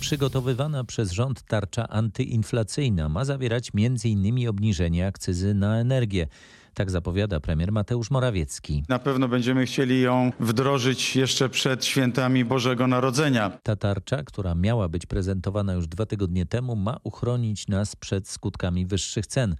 Przygotowywana 0.00 0.84
przez 0.84 1.10
rząd 1.10 1.42
tarcza 1.42 1.88
antyinflacyjna 1.88 3.08
ma 3.08 3.24
zawierać 3.24 3.70
m.in. 3.74 4.48
obniżenie 4.48 5.06
akcyzy 5.06 5.54
na 5.54 5.80
energię. 5.80 6.26
Tak 6.74 6.90
zapowiada 6.90 7.40
premier 7.40 7.72
Mateusz 7.72 8.10
Morawiecki. 8.10 8.82
Na 8.88 8.98
pewno 8.98 9.28
będziemy 9.28 9.66
chcieli 9.66 10.00
ją 10.00 10.32
wdrożyć 10.40 11.16
jeszcze 11.16 11.48
przed 11.48 11.84
świętami 11.84 12.44
Bożego 12.44 12.86
Narodzenia. 12.86 13.50
Ta 13.62 13.76
tarcza, 13.76 14.22
która 14.22 14.54
miała 14.54 14.88
być 14.88 15.06
prezentowana 15.06 15.72
już 15.72 15.86
dwa 15.86 16.06
tygodnie 16.06 16.46
temu, 16.46 16.76
ma 16.76 16.96
uchronić 17.02 17.68
nas 17.68 17.96
przed 17.96 18.28
skutkami 18.28 18.86
wyższych 18.86 19.26
cen. 19.26 19.56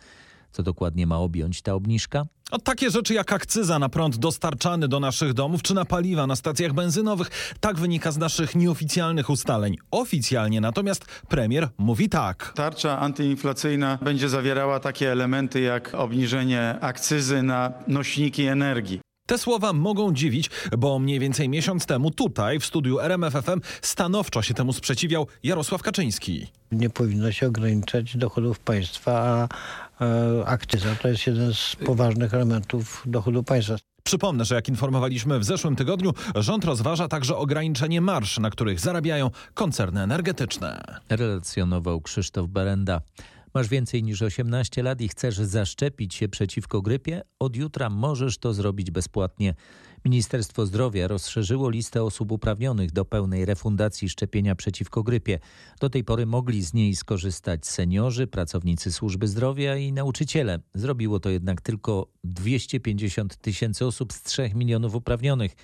Co 0.53 0.63
dokładnie 0.63 1.07
ma 1.07 1.19
objąć 1.19 1.63
ta 1.63 1.75
obniżka? 1.75 2.27
O 2.51 2.59
takie 2.59 2.91
rzeczy 2.91 3.15
jak 3.15 3.33
akcyza 3.33 3.79
na 3.79 3.89
prąd 3.89 4.17
dostarczany 4.17 4.89
do 4.89 5.01
naszych 5.01 5.35
domów 5.35 5.63
czy 5.63 5.75
na 5.75 5.85
paliwa 5.85 6.27
na 6.27 6.37
stacjach 6.37 6.73
benzynowych. 6.73 7.31
Tak 7.61 7.79
wynika 7.79 8.13
z 8.13 8.19
naszych 8.19 8.55
nieoficjalnych 8.55 9.31
ustaleń. 9.31 9.77
Oficjalnie 9.91 10.61
natomiast 10.61 11.05
premier 11.29 11.69
mówi 11.79 12.09
tak. 12.09 12.53
Tarcza 12.57 12.99
antyinflacyjna 12.99 13.99
będzie 14.03 14.29
zawierała 14.29 14.81
takie 14.81 15.13
elementy 15.13 15.61
jak 15.61 15.95
obniżenie 15.95 16.77
akcyzy 16.81 17.43
na 17.43 17.73
nośniki 17.89 18.45
energii. 18.45 19.01
Te 19.27 19.39
słowa 19.39 19.73
mogą 19.73 20.13
dziwić, 20.13 20.51
bo 20.79 20.99
mniej 20.99 21.19
więcej 21.19 21.49
miesiąc 21.49 21.87
temu 21.87 22.11
tutaj 22.11 22.59
w 22.59 22.67
studiu 22.67 23.01
RMFFM 23.01 23.61
stanowczo 23.83 24.43
się 24.43 24.55
temu 24.55 24.73
sprzeciwiał 24.73 25.27
Jarosław 25.43 25.83
Kaczyński. 25.83 26.47
Nie 26.73 26.91
powinno 26.91 27.33
się 27.33 27.47
ograniczać 27.47 28.17
dochodów 28.17 28.59
państwa, 28.59 29.13
a 29.13 29.49
akcyza 30.47 30.95
to 31.03 31.09
jest 31.09 31.27
jeden 31.27 31.55
z 31.55 31.77
poważnych 31.87 32.35
elementów 32.35 33.03
dochodu 33.07 33.43
państwa. 33.43 33.77
Przypomnę, 34.03 34.45
że 34.45 34.55
jak 34.55 34.69
informowaliśmy 34.69 35.39
w 35.39 35.45
zeszłym 35.45 35.77
tygodniu, 35.77 36.13
rząd 36.35 36.65
rozważa 36.65 37.09
także 37.09 37.37
ograniczenie 37.37 38.01
marsz, 38.01 38.39
na 38.39 38.51
których 38.51 38.81
zarabiają 38.81 39.31
koncerny 39.55 40.03
energetyczne. 40.03 40.83
Relacjonował 41.09 42.01
Krzysztof 42.01 42.49
Berenda. 42.49 43.01
Masz 43.55 43.69
więcej 43.69 44.03
niż 44.03 44.23
18 44.23 44.83
lat 44.83 45.01
i 45.01 45.09
chcesz 45.09 45.37
zaszczepić 45.37 46.15
się 46.15 46.29
przeciwko 46.29 46.83
grypie? 46.83 47.23
Od 47.39 47.57
jutra 47.57 47.91
możesz 47.91 48.39
to 48.39 48.55
zrobić 48.55 48.91
bezpłatnie. 48.91 49.55
Ministerstwo 50.05 50.67
Zdrowia 50.67 51.09
rozszerzyło 51.09 51.71
listę 51.71 52.03
osób 52.03 52.33
uprawnionych 52.33 52.93
do 52.93 53.05
pełnej 53.05 53.45
refundacji 53.45 54.09
szczepienia 54.09 54.55
przeciwko 54.55 55.03
grypie. 55.03 55.39
Do 55.81 55.91
tej 55.91 56.05
pory 56.05 56.27
mogli 56.27 56.63
z 56.63 56.75
niej 56.75 56.97
skorzystać 56.97 57.67
seniorzy, 57.67 58.27
pracownicy 58.27 58.93
służby 58.93 59.29
zdrowia 59.29 59.77
i 59.77 59.93
nauczyciele. 59.93 60.59
Zrobiło 60.75 61.21
to 61.21 61.31
jednak 61.31 61.61
tylko 61.61 62.07
250 62.25 63.37
tysięcy 63.37 63.87
osób 63.87 64.13
z 64.13 64.23
3 64.23 64.51
milionów 64.55 64.95
uprawnionych 64.95 65.57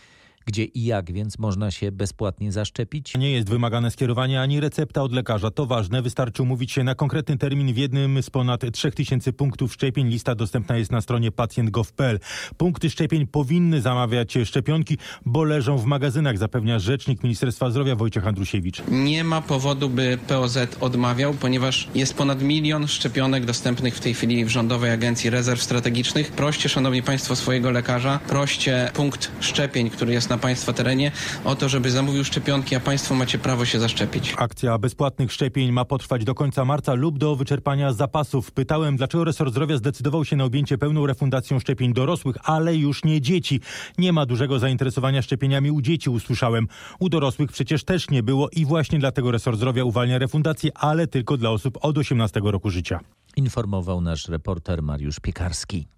gdzie 0.46 0.64
i 0.64 0.84
jak 0.84 1.12
więc 1.12 1.38
można 1.38 1.70
się 1.70 1.92
bezpłatnie 1.92 2.52
zaszczepić? 2.52 3.14
Nie 3.18 3.30
jest 3.30 3.48
wymagane 3.48 3.90
skierowanie 3.90 4.40
ani 4.40 4.60
recepta 4.60 5.02
od 5.02 5.12
lekarza. 5.12 5.50
To 5.50 5.66
ważne. 5.66 6.02
Wystarczy 6.02 6.42
umówić 6.42 6.72
się 6.72 6.84
na 6.84 6.94
konkretny 6.94 7.38
termin 7.38 7.72
w 7.74 7.76
jednym 7.76 8.22
z 8.22 8.30
ponad 8.30 8.62
3000 8.72 9.32
punktów 9.32 9.72
szczepień. 9.72 10.08
Lista 10.08 10.34
dostępna 10.34 10.76
jest 10.76 10.92
na 10.92 11.00
stronie 11.00 11.32
pacjent.gov.pl. 11.32 12.18
Punkty 12.56 12.90
szczepień 12.90 13.26
powinny 13.26 13.80
zamawiać 13.80 14.34
szczepionki, 14.44 14.98
bo 15.24 15.44
leżą 15.44 15.78
w 15.78 15.84
magazynach, 15.84 16.38
zapewnia 16.38 16.78
rzecznik 16.78 17.22
Ministerstwa 17.22 17.70
Zdrowia 17.70 17.96
Wojciech 17.96 18.26
Andrusiewicz. 18.26 18.82
Nie 18.88 19.24
ma 19.24 19.42
powodu, 19.42 19.90
by 19.90 20.18
POZ 20.28 20.58
odmawiał, 20.80 21.34
ponieważ 21.34 21.88
jest 21.94 22.14
ponad 22.14 22.42
milion 22.42 22.88
szczepionek 22.88 23.44
dostępnych 23.44 23.96
w 23.96 24.00
tej 24.00 24.14
chwili 24.14 24.44
w 24.44 24.48
Rządowej 24.48 24.90
Agencji 24.90 25.30
Rezerw 25.30 25.62
Strategicznych. 25.62 26.32
Proście, 26.32 26.68
szanowni 26.68 27.02
państwo, 27.02 27.36
swojego 27.36 27.70
lekarza, 27.70 28.18
proście 28.28 28.90
punkt 28.94 29.30
szczepień, 29.40 29.90
który 29.90 30.12
jest 30.12 30.30
na 30.30 30.35
na 30.36 30.42
Państwa 30.42 30.72
terenie 30.72 31.12
o 31.44 31.56
to, 31.56 31.68
żeby 31.68 31.90
zamówił 31.90 32.24
szczepionki, 32.24 32.76
a 32.76 32.80
Państwo 32.80 33.14
macie 33.14 33.38
prawo 33.38 33.64
się 33.64 33.80
zaszczepić. 33.80 34.34
Akcja 34.36 34.78
bezpłatnych 34.78 35.32
szczepień 35.32 35.72
ma 35.72 35.84
potrwać 35.84 36.24
do 36.24 36.34
końca 36.34 36.64
marca 36.64 36.94
lub 36.94 37.18
do 37.18 37.36
wyczerpania 37.36 37.92
zapasów. 37.92 38.52
Pytałem, 38.52 38.96
dlaczego 38.96 39.24
resort 39.24 39.50
zdrowia 39.50 39.76
zdecydował 39.76 40.24
się 40.24 40.36
na 40.36 40.44
objęcie 40.44 40.78
pełną 40.78 41.06
refundacją 41.06 41.60
szczepień 41.60 41.92
dorosłych, 41.92 42.36
ale 42.42 42.76
już 42.76 43.04
nie 43.04 43.20
dzieci. 43.20 43.60
Nie 43.98 44.12
ma 44.12 44.26
dużego 44.26 44.58
zainteresowania 44.58 45.22
szczepieniami 45.22 45.70
u 45.70 45.80
dzieci, 45.80 46.10
usłyszałem. 46.10 46.68
U 46.98 47.08
dorosłych 47.08 47.52
przecież 47.52 47.84
też 47.84 48.10
nie 48.10 48.22
było 48.22 48.48
i 48.52 48.64
właśnie 48.64 48.98
dlatego 48.98 49.30
resort 49.30 49.56
zdrowia 49.56 49.84
uwalnia 49.84 50.18
refundację, 50.18 50.70
ale 50.74 51.06
tylko 51.06 51.36
dla 51.36 51.50
osób 51.50 51.78
od 51.80 51.98
18 51.98 52.40
roku 52.44 52.70
życia. 52.70 53.00
Informował 53.36 54.00
nasz 54.00 54.28
reporter 54.28 54.82
Mariusz 54.82 55.20
Piekarski. 55.20 55.95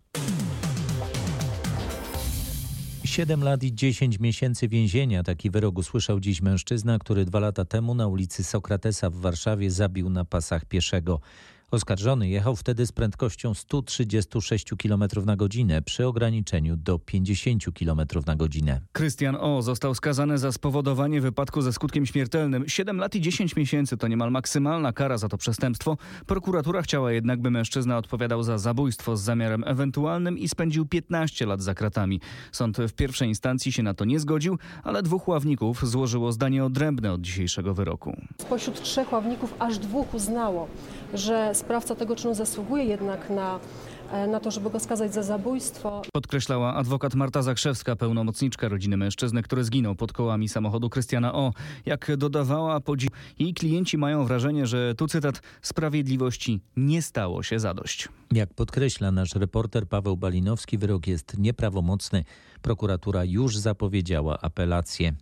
7 3.09 3.43
lat 3.45 3.63
i 3.63 3.75
10 3.75 4.19
miesięcy 4.21 4.69
więzienia. 4.69 5.23
Taki 5.23 5.51
wyrok 5.51 5.79
usłyszał 5.79 6.21
dziś 6.21 6.43
mężczyzna, 6.43 6.99
który 6.99 7.25
dwa 7.25 7.41
lata 7.41 7.65
temu 7.65 7.95
na 7.95 8.07
ulicy 8.07 8.45
Sokratesa 8.45 9.11
w 9.11 9.15
Warszawie 9.15 9.71
zabił 9.71 10.11
na 10.11 10.25
pasach 10.25 10.65
pieszego. 10.65 11.21
Oskarżony 11.71 12.29
jechał 12.29 12.57
wtedy 12.57 12.87
z 12.87 12.93
prędkością 12.93 13.55
136 13.55 14.71
km 14.83 15.05
na 15.27 15.37
godzinę 15.37 15.83
przy 15.83 16.07
ograniczeniu 16.07 16.77
do 16.77 16.99
50 16.99 17.65
km 17.79 18.01
na 18.27 18.37
godzinę. 18.37 18.81
Krystian 18.93 19.37
O. 19.41 19.63
został 19.63 19.95
skazany 19.95 20.39
za 20.39 20.53
spowodowanie 20.53 21.21
wypadku 21.21 21.63
ze 21.63 21.73
skutkiem 21.73 22.07
śmiertelnym. 22.07 22.69
7 22.69 22.99
lat 22.99 23.15
i 23.15 23.21
10 23.21 23.57
miesięcy 23.57 23.97
to 23.97 24.09
niemal 24.09 24.31
maksymalna 24.31 24.93
kara 24.93 25.19
za 25.19 25.29
to 25.29 25.39
przestępstwo. 25.39 25.97
Prokuratura 26.27 26.83
chciała 26.83 27.13
jednak, 27.13 27.41
by 27.41 27.51
mężczyzna 27.51 27.99
odpowiadał 27.99 28.43
za 28.43 28.59
zabójstwo 28.59 29.17
z 29.17 29.23
zamiarem 29.23 29.65
ewentualnym 29.67 30.39
i 30.39 30.49
spędził 30.49 30.87
15 30.87 31.47
lat 31.47 31.63
za 31.63 31.75
kratami. 31.75 32.21
Sąd 32.53 32.79
w 32.79 32.93
pierwszej 32.93 33.29
instancji 33.29 33.73
się 33.73 33.83
na 33.83 33.95
to 33.95 34.05
nie 34.05 34.21
zgodził, 34.21 34.59
ale 34.83 35.03
dwóch 35.03 35.29
ławników 35.29 35.89
złożyło 35.89 36.33
zdanie 36.33 36.65
odrębne 36.65 37.13
od 37.13 37.21
dzisiejszego 37.21 37.75
wyroku. 37.75 38.17
Spośród 38.41 38.83
trzech 38.83 39.13
ławników 39.13 39.55
aż 39.59 39.79
dwóch 39.79 40.15
uznało, 40.15 40.69
że 41.15 41.58
sprawca 41.59 41.95
tego 41.95 42.17
czynu 42.17 42.35
zasługuje 42.35 42.85
jednak 42.85 43.31
na, 43.31 43.61
e, 44.13 44.27
na 44.27 44.41
to, 44.41 44.51
żeby 44.51 44.71
go 44.71 44.81
skazać 44.81 45.15
za 45.15 45.23
zabójstwo. 45.23 46.03
Podkreślała 46.13 46.75
adwokat 46.75 47.15
Marta 47.15 47.43
Zakrzewska, 47.43 47.97
pełnomocniczka 47.97 48.69
rodziny 48.69 48.97
mężczyzny, 48.97 49.43
który 49.43 49.65
zginął 49.65 49.95
pod 49.95 50.13
kołami 50.13 50.49
samochodu 50.49 50.91
Krystiana 50.91 51.35
O. 51.35 51.53
Jak 51.87 52.17
dodawała, 52.17 52.81
podzi- 52.81 53.11
jej 53.39 53.55
klienci 53.55 53.99
mają 53.99 54.25
wrażenie, 54.25 54.67
że 54.67 54.95
tu 54.95 55.07
cytat 55.07 55.43
sprawiedliwości 55.63 56.61
nie 56.77 57.03
stało 57.03 57.43
się 57.43 57.59
zadość. 57.59 58.09
Jak 58.33 58.55
podkreśla 58.55 59.11
nasz 59.13 59.35
reporter 59.35 59.87
Paweł 59.89 60.17
Balinowski, 60.17 60.79
wyrok 60.79 61.07
jest 61.07 61.39
nieprawomocny. 61.39 62.25
Prokuratura 62.63 63.25
już 63.25 63.57
zapowiedziała 63.57 64.39
apelację. 64.41 65.13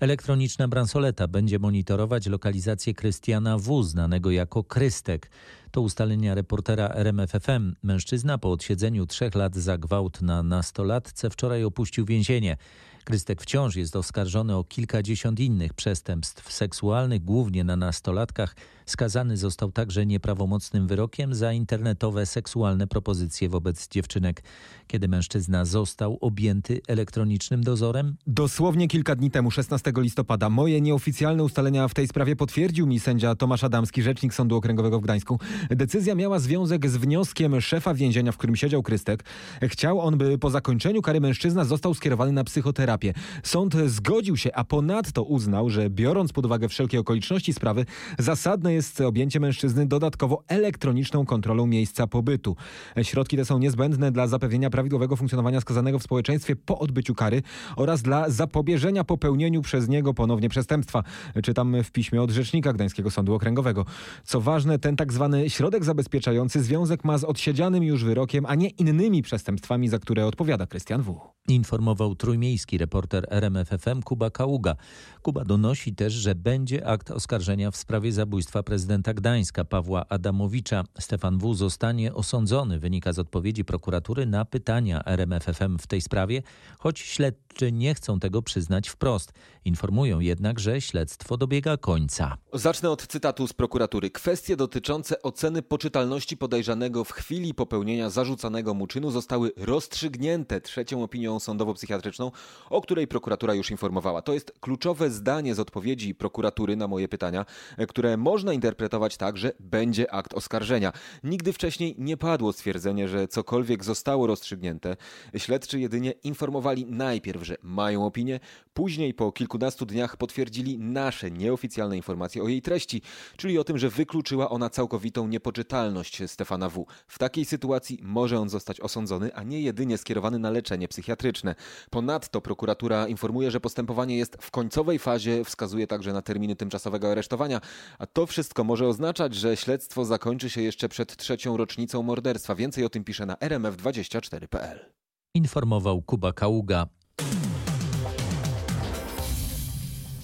Elektroniczna 0.00 0.68
bransoleta 0.68 1.28
będzie 1.28 1.58
monitorować 1.58 2.26
lokalizację 2.26 2.94
Krystiana 2.94 3.58
W., 3.58 3.82
znanego 3.82 4.30
jako 4.30 4.64
Krystek. 4.64 5.30
To 5.76 5.80
ustalenia 5.80 6.34
reportera 6.34 6.88
RMFFM. 6.88 7.74
Mężczyzna 7.82 8.38
po 8.38 8.50
odsiedzeniu 8.50 9.06
trzech 9.06 9.34
lat 9.34 9.56
za 9.56 9.78
gwałt 9.78 10.22
na 10.22 10.42
nastolatce 10.42 11.30
wczoraj 11.30 11.64
opuścił 11.64 12.04
więzienie. 12.04 12.56
Krystek 13.04 13.42
wciąż 13.42 13.76
jest 13.76 13.96
oskarżony 13.96 14.56
o 14.56 14.64
kilkadziesiąt 14.64 15.40
innych 15.40 15.74
przestępstw 15.74 16.52
seksualnych, 16.52 17.24
głównie 17.24 17.64
na 17.64 17.76
nastolatkach. 17.76 18.54
Skazany 18.86 19.36
został 19.36 19.72
także 19.72 20.06
nieprawomocnym 20.06 20.86
wyrokiem 20.86 21.34
za 21.34 21.52
internetowe 21.52 22.26
seksualne 22.26 22.86
propozycje 22.86 23.48
wobec 23.48 23.88
dziewczynek. 23.88 24.42
Kiedy 24.86 25.08
mężczyzna 25.08 25.64
został 25.64 26.18
objęty 26.20 26.80
elektronicznym 26.88 27.64
dozorem? 27.64 28.16
Dosłownie 28.26 28.88
kilka 28.88 29.16
dni 29.16 29.30
temu, 29.30 29.50
16 29.50 29.92
listopada, 29.96 30.50
moje 30.50 30.80
nieoficjalne 30.80 31.44
ustalenia 31.44 31.88
w 31.88 31.94
tej 31.94 32.08
sprawie 32.08 32.36
potwierdził 32.36 32.86
mi 32.86 33.00
sędzia 33.00 33.34
Tomasz 33.34 33.64
Adamski, 33.64 34.02
rzecznik 34.02 34.34
Sądu 34.34 34.56
Okręgowego 34.56 35.00
w 35.00 35.02
Gdańsku. 35.02 35.38
Decyzja 35.70 36.14
miała 36.14 36.38
związek 36.38 36.88
z 36.88 36.96
wnioskiem 36.96 37.60
szefa 37.60 37.94
więzienia, 37.94 38.32
w 38.32 38.36
którym 38.36 38.56
siedział 38.56 38.82
Krystek. 38.82 39.24
Chciał 39.62 40.00
on, 40.00 40.18
by 40.18 40.38
po 40.38 40.50
zakończeniu 40.50 41.02
kary 41.02 41.20
mężczyzna 41.20 41.64
został 41.64 41.94
skierowany 41.94 42.32
na 42.32 42.44
psychoterapię. 42.44 43.14
Sąd 43.42 43.74
zgodził 43.86 44.36
się, 44.36 44.54
a 44.54 44.64
ponadto 44.64 45.22
uznał, 45.22 45.70
że 45.70 45.90
biorąc 45.90 46.32
pod 46.32 46.46
uwagę 46.46 46.68
wszelkie 46.68 47.00
okoliczności 47.00 47.52
sprawy, 47.52 47.86
zasadne 48.18 48.75
jest 48.76 49.00
objęcie 49.00 49.40
mężczyzny 49.40 49.86
dodatkowo 49.86 50.44
elektroniczną 50.48 51.26
kontrolą 51.26 51.66
miejsca 51.66 52.06
pobytu. 52.06 52.56
Środki 53.02 53.36
te 53.36 53.44
są 53.44 53.58
niezbędne 53.58 54.12
dla 54.12 54.26
zapewnienia 54.26 54.70
prawidłowego 54.70 55.16
funkcjonowania 55.16 55.60
skazanego 55.60 55.98
w 55.98 56.02
społeczeństwie 56.02 56.56
po 56.56 56.78
odbyciu 56.78 57.14
kary 57.14 57.42
oraz 57.76 58.02
dla 58.02 58.30
zapobieżenia 58.30 59.04
popełnieniu 59.04 59.62
przez 59.62 59.88
niego 59.88 60.14
ponownie 60.14 60.48
przestępstwa. 60.48 61.02
Czytam 61.42 61.82
w 61.84 61.90
piśmie 61.90 62.22
od 62.22 62.30
rzecznika 62.30 62.72
Gdańskiego 62.72 63.10
Sądu 63.10 63.34
Okręgowego. 63.34 63.84
Co 64.24 64.40
ważne, 64.40 64.78
ten 64.78 64.96
tak 64.96 65.12
zwany 65.12 65.50
środek 65.50 65.84
zabezpieczający 65.84 66.62
związek 66.62 67.04
ma 67.04 67.18
z 67.18 67.24
odsiedzianym 67.24 67.84
już 67.84 68.04
wyrokiem, 68.04 68.46
a 68.46 68.54
nie 68.54 68.68
innymi 68.68 69.22
przestępstwami, 69.22 69.88
za 69.88 69.98
które 69.98 70.26
odpowiada 70.26 70.66
Krystian 70.66 71.02
W. 71.02 71.20
Informował 71.48 72.14
trójmiejski 72.14 72.78
reporter 72.78 73.26
RMFFM 73.30 74.02
Kuba 74.02 74.30
Kaługa. 74.30 74.76
Kuba 75.22 75.44
donosi 75.44 75.94
też, 75.94 76.12
że 76.12 76.34
będzie 76.34 76.86
akt 76.86 77.10
oskarżenia 77.10 77.70
w 77.70 77.76
sprawie 77.76 78.12
zabójstwa 78.12 78.62
prezydenta 78.66 79.14
Gdańska 79.14 79.64
Pawła 79.64 80.04
Adamowicza. 80.08 80.84
Stefan 80.98 81.38
W. 81.38 81.54
zostanie 81.54 82.14
osądzony, 82.14 82.78
wynika 82.78 83.12
z 83.12 83.18
odpowiedzi 83.18 83.64
prokuratury 83.64 84.26
na 84.26 84.44
pytania 84.44 85.02
RMFFM 85.04 85.78
w 85.78 85.86
tej 85.86 86.00
sprawie, 86.00 86.42
choć 86.78 86.98
śledczy 86.98 87.72
nie 87.72 87.94
chcą 87.94 88.20
tego 88.20 88.42
przyznać 88.42 88.88
wprost. 88.88 89.32
Informują 89.64 90.20
jednak, 90.20 90.60
że 90.60 90.80
śledztwo 90.80 91.36
dobiega 91.36 91.76
końca. 91.76 92.36
Zacznę 92.52 92.90
od 92.90 93.06
cytatu 93.06 93.46
z 93.48 93.52
prokuratury. 93.52 94.10
Kwestie 94.10 94.56
dotyczące 94.56 95.22
oceny 95.22 95.62
poczytalności 95.62 96.36
podejrzanego 96.36 97.04
w 97.04 97.12
chwili 97.12 97.54
popełnienia 97.54 98.10
zarzucanego 98.10 98.74
mu 98.74 98.86
czynu 98.86 99.10
zostały 99.10 99.52
rozstrzygnięte 99.56 100.60
trzecią 100.60 101.02
opinią 101.02 101.38
sądowo-psychiatryczną, 101.38 102.30
o 102.70 102.80
której 102.80 103.06
prokuratura 103.06 103.54
już 103.54 103.70
informowała. 103.70 104.22
To 104.22 104.34
jest 104.34 104.52
kluczowe 104.60 105.10
zdanie 105.10 105.54
z 105.54 105.60
odpowiedzi 105.60 106.14
prokuratury 106.14 106.76
na 106.76 106.88
moje 106.88 107.08
pytania, 107.08 107.44
które 107.88 108.16
można 108.16 108.55
interpretować 108.56 109.16
tak, 109.16 109.36
że 109.36 109.52
będzie 109.60 110.12
akt 110.12 110.34
oskarżenia. 110.34 110.92
Nigdy 111.24 111.52
wcześniej 111.52 111.94
nie 111.98 112.16
padło 112.16 112.52
stwierdzenie, 112.52 113.08
że 113.08 113.28
cokolwiek 113.28 113.84
zostało 113.84 114.26
rozstrzygnięte. 114.26 114.96
Śledczy 115.36 115.80
jedynie 115.80 116.10
informowali 116.10 116.86
najpierw, 116.86 117.42
że 117.42 117.56
mają 117.62 118.06
opinię, 118.06 118.40
później 118.74 119.14
po 119.14 119.32
kilkunastu 119.32 119.86
dniach 119.86 120.16
potwierdzili 120.16 120.78
nasze 120.78 121.30
nieoficjalne 121.30 121.96
informacje 121.96 122.42
o 122.42 122.48
jej 122.48 122.62
treści, 122.62 123.02
czyli 123.36 123.58
o 123.58 123.64
tym, 123.64 123.78
że 123.78 123.88
wykluczyła 123.88 124.50
ona 124.50 124.70
całkowitą 124.70 125.28
niepoczytalność 125.28 126.22
Stefana 126.26 126.68
W. 126.68 126.86
W 127.08 127.18
takiej 127.18 127.44
sytuacji 127.44 127.98
może 128.02 128.38
on 128.40 128.48
zostać 128.48 128.80
osądzony, 128.80 129.34
a 129.34 129.42
nie 129.42 129.60
jedynie 129.60 129.98
skierowany 129.98 130.38
na 130.38 130.50
leczenie 130.50 130.88
psychiatryczne. 130.88 131.54
Ponadto 131.90 132.40
prokuratura 132.40 133.08
informuje, 133.08 133.50
że 133.50 133.60
postępowanie 133.60 134.16
jest 134.16 134.36
w 134.40 134.50
końcowej 134.50 134.98
fazie, 134.98 135.44
wskazuje 135.44 135.86
także 135.86 136.12
na 136.12 136.22
terminy 136.22 136.56
tymczasowego 136.56 137.10
aresztowania, 137.10 137.60
a 137.98 138.06
to 138.06 138.26
wszystko 138.26 138.45
może 138.64 138.88
oznaczać, 138.88 139.34
że 139.34 139.56
śledztwo 139.56 140.04
zakończy 140.04 140.50
się 140.50 140.62
jeszcze 140.62 140.88
przed 140.88 141.16
trzecią 141.16 141.56
rocznicą 141.56 142.02
morderstwa. 142.02 142.54
Więcej 142.54 142.84
o 142.84 142.88
tym 142.88 143.04
pisze 143.04 143.26
na 143.26 143.34
rmf24.pl. 143.34 144.92
Informował 145.34 146.02
Kuba 146.02 146.32
Kaługa. 146.32 146.86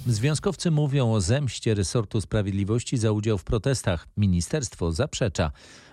Związkowcy 0.07 0.71
mówią 0.71 1.13
o 1.13 1.21
zemście 1.21 1.75
resortu 1.75 2.21
sprawiedliwości 2.21 2.99
za 2.99 3.13
udział 3.13 3.39
w 3.39 3.45
protestach. 3.45 4.09
Ministerstwo 4.17 4.93
zaprzecza. 4.93 5.53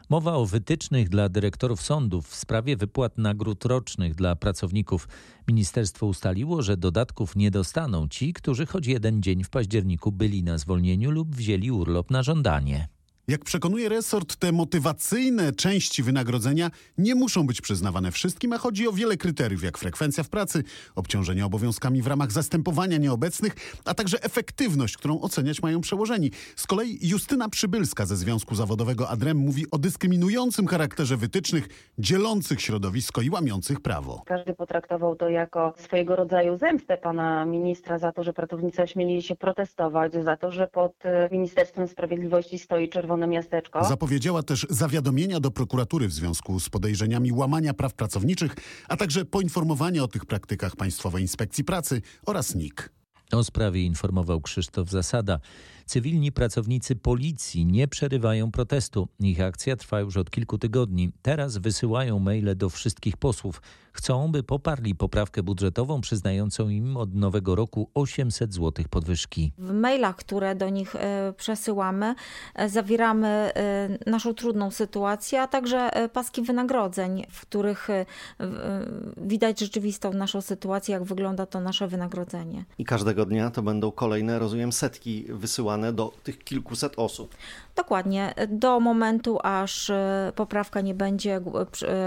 Mowa 0.09 0.33
o 0.33 0.45
wytycznych 0.45 1.09
dla 1.09 1.29
dyrektorów 1.29 1.81
sądów 1.81 2.27
w 2.27 2.35
sprawie 2.35 2.77
wypłat 2.77 3.17
nagród 3.17 3.65
rocznych 3.65 4.15
dla 4.15 4.35
pracowników. 4.35 5.07
Ministerstwo 5.47 6.05
ustaliło, 6.05 6.61
że 6.61 6.77
dodatków 6.77 7.35
nie 7.35 7.51
dostaną 7.51 8.07
ci, 8.07 8.33
którzy 8.33 8.65
choć 8.65 8.87
jeden 8.87 9.23
dzień 9.23 9.43
w 9.43 9.49
październiku 9.49 10.11
byli 10.11 10.43
na 10.43 10.57
zwolnieniu 10.57 11.11
lub 11.11 11.35
wzięli 11.35 11.71
urlop 11.71 12.11
na 12.11 12.23
żądanie. 12.23 12.87
Jak 13.29 13.43
przekonuje 13.43 13.89
resort, 13.89 14.35
te 14.35 14.51
motywacyjne 14.51 15.53
części 15.53 16.03
wynagrodzenia 16.03 16.71
nie 16.97 17.15
muszą 17.15 17.47
być 17.47 17.61
przyznawane 17.61 18.11
wszystkim, 18.11 18.53
a 18.53 18.57
chodzi 18.57 18.87
o 18.87 18.91
wiele 18.91 19.17
kryteriów, 19.17 19.63
jak 19.63 19.77
frekwencja 19.77 20.23
w 20.23 20.29
pracy, 20.29 20.63
obciążenie 20.95 21.45
obowiązkami 21.45 22.01
w 22.01 22.07
ramach 22.07 22.31
zastępowania 22.31 22.97
nieobecnych, 22.97 23.55
a 23.85 23.93
także 23.93 24.23
efektywność, 24.23 24.97
którą 24.97 25.21
oceniać 25.21 25.61
mają 25.61 25.81
przełożeni. 25.81 26.31
Z 26.55 26.67
kolei 26.67 26.99
Justyna 27.01 27.49
Przybylska 27.49 28.05
ze 28.05 28.15
Związku 28.15 28.55
Zawodowego 28.55 29.09
ADREM 29.09 29.37
mówi 29.37 29.65
o 29.71 29.77
dyskryminującym 29.77 30.67
charakterze 30.67 31.17
wytycznych, 31.17 31.67
dzielących 31.99 32.61
środowisko 32.61 33.21
i 33.21 33.29
łamiących 33.29 33.79
prawo. 33.79 34.23
Każdy 34.25 34.53
potraktował 34.53 35.15
to 35.15 35.29
jako 35.29 35.73
swojego 35.77 36.15
rodzaju 36.15 36.57
zemstę 36.57 36.97
pana 36.97 37.45
ministra 37.45 37.99
za 37.99 38.11
to, 38.11 38.23
że 38.23 38.33
pracownicy 38.33 38.83
ośmielili 38.83 39.21
się 39.21 39.35
protestować, 39.35 40.13
za 40.13 40.37
to, 40.37 40.51
że 40.51 40.67
pod 40.67 40.93
Ministerstwem 41.31 41.87
Sprawiedliwości 41.87 42.59
stoi 42.59 42.89
czerwony 42.89 43.18
zielone 43.19 43.27
miasteczko. 43.27 43.85
Zapowiedziała 43.85 44.43
też 44.43 44.67
zawiadomienia 44.69 45.39
do 45.39 45.51
prokuratury 45.51 46.07
w 46.07 46.13
związku 46.13 46.59
z 46.59 46.69
podejrzeniami 46.69 47.31
łamania 47.31 47.73
praw 47.73 47.93
pracowniczych, 47.93 48.55
a 48.87 48.97
także 48.97 49.25
poinformowania 49.25 50.03
o 50.03 50.07
tych 50.07 50.25
praktykach 50.25 50.75
Państwowej 50.75 51.21
Inspekcji 51.21 51.63
Pracy 51.63 52.01
oraz 52.25 52.55
NIK. 52.55 52.89
O 53.31 53.43
sprawie 53.43 53.83
informował 53.83 54.41
Krzysztof 54.41 54.89
Zasada. 54.89 55.39
Cywilni 55.89 56.31
pracownicy 56.31 56.95
policji 56.95 57.65
nie 57.65 57.87
przerywają 57.87 58.51
protestu. 58.51 59.07
Ich 59.19 59.41
akcja 59.41 59.75
trwa 59.75 59.99
już 59.99 60.17
od 60.17 60.31
kilku 60.31 60.57
tygodni. 60.57 61.11
Teraz 61.21 61.57
wysyłają 61.57 62.19
maile 62.19 62.55
do 62.55 62.69
wszystkich 62.69 63.17
posłów. 63.17 63.61
Chcą, 63.93 64.31
by 64.31 64.43
poparli 64.43 64.95
poprawkę 64.95 65.43
budżetową 65.43 66.01
przyznającą 66.01 66.69
im 66.69 66.97
od 66.97 67.15
nowego 67.15 67.55
roku 67.55 67.89
800 67.93 68.53
zł 68.53 68.85
podwyżki. 68.89 69.51
W 69.57 69.73
mailach, 69.73 70.15
które 70.15 70.55
do 70.55 70.69
nich 70.69 70.95
e, 70.95 71.33
przesyłamy, 71.37 72.15
e, 72.55 72.69
zawieramy 72.69 73.27
e, 73.27 74.09
naszą 74.09 74.33
trudną 74.33 74.71
sytuację, 74.71 75.41
a 75.41 75.47
także 75.47 75.89
paski 76.13 76.41
wynagrodzeń, 76.41 77.25
w 77.31 77.41
których 77.41 77.87
widać 79.17 79.59
rzeczywistą 79.59 80.13
naszą 80.13 80.41
sytuację, 80.41 80.93
jak 80.93 81.03
wygląda 81.03 81.45
to 81.45 81.59
nasze 81.59 81.87
wynagrodzenie. 81.87 82.65
I 82.77 82.85
każdego 82.85 83.25
dnia 83.25 83.51
to 83.51 83.61
będą 83.61 83.91
kolejne, 83.91 84.39
rozumiem, 84.39 84.71
setki 84.71 85.25
wysyłane 85.79 85.93
do 85.93 86.13
tych 86.23 86.43
kilkuset 86.43 86.93
osób. 86.97 87.35
Dokładnie. 87.75 88.33
Do 88.49 88.79
momentu, 88.79 89.39
aż 89.43 89.91
poprawka 90.35 90.81
nie 90.81 90.93
będzie 90.93 91.41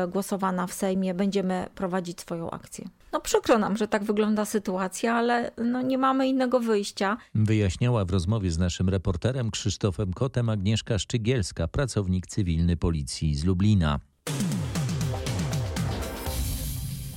głosowana 0.09 0.67
w 0.67 0.73
Sejmie, 0.73 1.15
będziemy 1.15 1.67
prowadzić 1.75 2.21
swoją 2.21 2.51
akcję. 2.51 2.89
No 3.13 3.21
przykro 3.21 3.59
nam, 3.59 3.77
że 3.77 3.89
tak 3.89 4.05
wygląda 4.05 4.45
sytuacja, 4.45 5.15
ale 5.15 5.51
no 5.59 5.83
nie 5.83 5.99
mamy 5.99 6.29
innego 6.29 6.61
wyjścia. 6.61 7.17
Wyjaśniała 7.35 8.05
w 8.05 8.11
rozmowie 8.11 8.51
z 8.51 8.59
naszym 8.59 8.89
reporterem 8.89 9.51
Krzysztofem 9.51 10.13
Kotem 10.13 10.49
Agnieszka 10.49 10.99
Szczygielska, 10.99 11.69
pracownik 11.69 12.27
cywilny 12.27 12.77
policji 12.77 13.35
z 13.35 13.45
Lublina. 13.45 14.01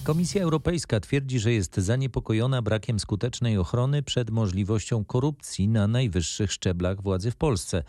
Komisja 0.05 0.41
Europejska 0.41 0.99
twierdzi, 0.99 1.39
że 1.39 1.53
jest 1.53 1.77
zaniepokojona 1.77 2.61
brakiem 2.61 2.99
skutecznej 2.99 3.57
ochrony 3.57 4.03
przed 4.03 4.29
możliwością 4.29 5.05
korupcji 5.05 5.67
na 5.67 5.87
najwyższych 5.87 6.51
szczeblach 6.51 7.01
władzy 7.01 7.31
w 7.31 7.35
Polsce. 7.35 7.83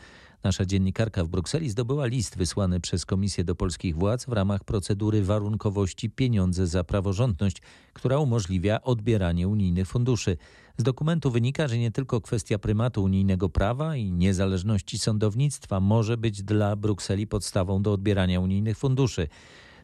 Nasza 0.44 0.64
dziennikarka 0.64 1.24
w 1.24 1.29
Brukseli 1.29 1.70
zdobyła 1.70 2.07
list 2.07 2.37
wysłany 2.37 2.81
przez 2.81 3.07
Komisję 3.07 3.44
do 3.44 3.55
polskich 3.55 3.96
władz 3.96 4.24
w 4.24 4.33
ramach 4.33 4.64
procedury 4.64 5.22
warunkowości 5.22 6.11
pieniądze 6.11 6.66
za 6.66 6.85
praworządność, 6.85 7.62
która 7.92 8.18
umożliwia 8.18 8.83
odbieranie 8.83 9.48
unijnych 9.48 9.88
funduszy. 9.88 10.37
Z 10.76 10.83
dokumentu 10.83 11.31
wynika, 11.31 11.68
że 11.68 11.79
nie 11.79 11.90
tylko 11.90 12.20
kwestia 12.20 12.59
prymatu 12.59 13.02
unijnego 13.02 13.48
prawa 13.48 13.96
i 13.96 14.12
niezależności 14.12 14.98
sądownictwa 14.98 15.81
może 15.81 16.16
być 16.16 16.42
dla 16.42 16.76
Brukseli 16.76 17.26
podstawą 17.26 17.83
do 17.83 17.92
odbierania 17.92 18.40
unijnych 18.40 18.79
funduszy. 18.79 19.29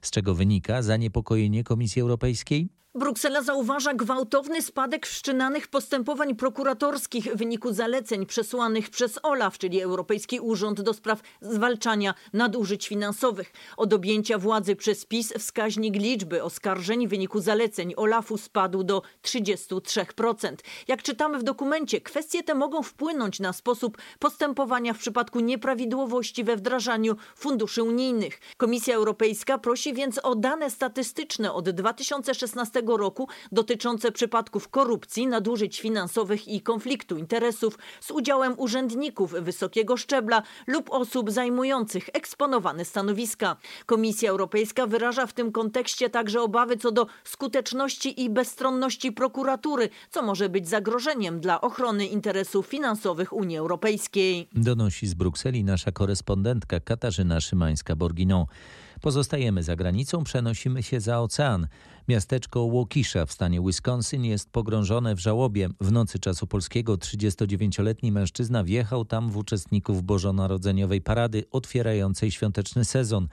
Z 0.02 0.10
czego 0.10 0.34
wynika 0.34 0.82
zaniepokojenie 0.82 1.64
Komisji 1.64 2.02
Europejskiej? 2.02 2.81
Bruksela 2.94 3.42
zauważa 3.42 3.94
gwałtowny 3.94 4.62
spadek 4.62 5.06
wszczynanych 5.06 5.68
postępowań 5.68 6.34
prokuratorskich 6.34 7.24
w 7.24 7.36
wyniku 7.36 7.72
zaleceń 7.72 8.26
przesłanych 8.26 8.90
przez 8.90 9.18
OLAF, 9.22 9.58
czyli 9.58 9.80
Europejski 9.80 10.40
Urząd 10.40 10.80
do 10.80 10.94
Spraw 10.94 11.20
Zwalczania 11.40 12.14
Nadużyć 12.32 12.88
Finansowych. 12.88 13.52
Od 13.76 13.92
objęcia 13.92 14.38
władzy 14.38 14.76
przez 14.76 15.06
PiS 15.06 15.32
wskaźnik 15.38 15.96
liczby 15.96 16.42
oskarżeń 16.42 17.06
w 17.06 17.10
wyniku 17.10 17.40
zaleceń 17.40 17.94
OLAFu 17.96 18.38
spadł 18.38 18.84
do 18.84 19.02
33%. 19.22 20.56
Jak 20.88 21.02
czytamy 21.02 21.38
w 21.38 21.42
dokumencie, 21.42 22.00
kwestie 22.00 22.42
te 22.42 22.54
mogą 22.54 22.82
wpłynąć 22.82 23.40
na 23.40 23.52
sposób 23.52 23.98
postępowania 24.18 24.94
w 24.94 24.98
przypadku 24.98 25.40
nieprawidłowości 25.40 26.44
we 26.44 26.56
wdrażaniu 26.56 27.16
funduszy 27.36 27.82
unijnych. 27.82 28.40
Komisja 28.56 28.94
Europejska 28.94 29.58
prosi 29.58 29.94
więc 29.94 30.18
o 30.18 30.34
dane 30.34 30.70
statystyczne 30.70 31.52
od 31.52 31.70
2016 31.70 32.81
roku 32.86 33.28
dotyczące 33.52 34.12
przypadków 34.12 34.68
korupcji, 34.68 35.26
nadużyć 35.26 35.80
finansowych 35.80 36.48
i 36.48 36.60
konfliktu 36.60 37.16
interesów 37.16 37.78
z 38.00 38.10
udziałem 38.10 38.54
urzędników 38.56 39.34
wysokiego 39.40 39.96
szczebla 39.96 40.42
lub 40.66 40.90
osób 40.90 41.30
zajmujących 41.30 42.08
eksponowane 42.12 42.84
stanowiska. 42.84 43.56
Komisja 43.86 44.30
Europejska 44.30 44.86
wyraża 44.86 45.26
w 45.26 45.32
tym 45.32 45.52
kontekście 45.52 46.10
także 46.10 46.40
obawy 46.42 46.76
co 46.76 46.92
do 46.92 47.06
skuteczności 47.24 48.22
i 48.22 48.30
bezstronności 48.30 49.12
prokuratury, 49.12 49.88
co 50.10 50.22
może 50.22 50.48
być 50.48 50.68
zagrożeniem 50.68 51.40
dla 51.40 51.60
ochrony 51.60 52.06
interesów 52.06 52.66
finansowych 52.66 53.32
Unii 53.32 53.58
Europejskiej. 53.58 54.48
Donosi 54.52 55.06
z 55.06 55.14
Brukseli 55.14 55.64
nasza 55.64 55.92
korespondentka 55.92 56.80
Katarzyna 56.80 57.38
Szymańska-Borginą. 57.38 58.46
Pozostajemy 59.02 59.62
za 59.62 59.76
granicą, 59.76 60.24
przenosimy 60.24 60.82
się 60.82 61.00
za 61.00 61.20
ocean. 61.20 61.66
Miasteczko 62.08 62.68
Waukesha 62.70 63.26
w 63.26 63.32
stanie 63.32 63.60
Wisconsin 63.60 64.24
jest 64.24 64.50
pogrążone 64.50 65.14
w 65.14 65.18
żałobie. 65.18 65.68
W 65.80 65.92
nocy 65.92 66.18
czasu 66.18 66.46
polskiego 66.46 66.94
39-letni 66.94 68.12
mężczyzna 68.12 68.64
wjechał 68.64 69.04
tam 69.04 69.30
w 69.30 69.36
uczestników 69.36 70.02
bożonarodzeniowej 70.02 71.00
parady 71.00 71.44
otwierającej 71.50 72.30
świąteczny 72.30 72.84
sezon. 72.84 73.28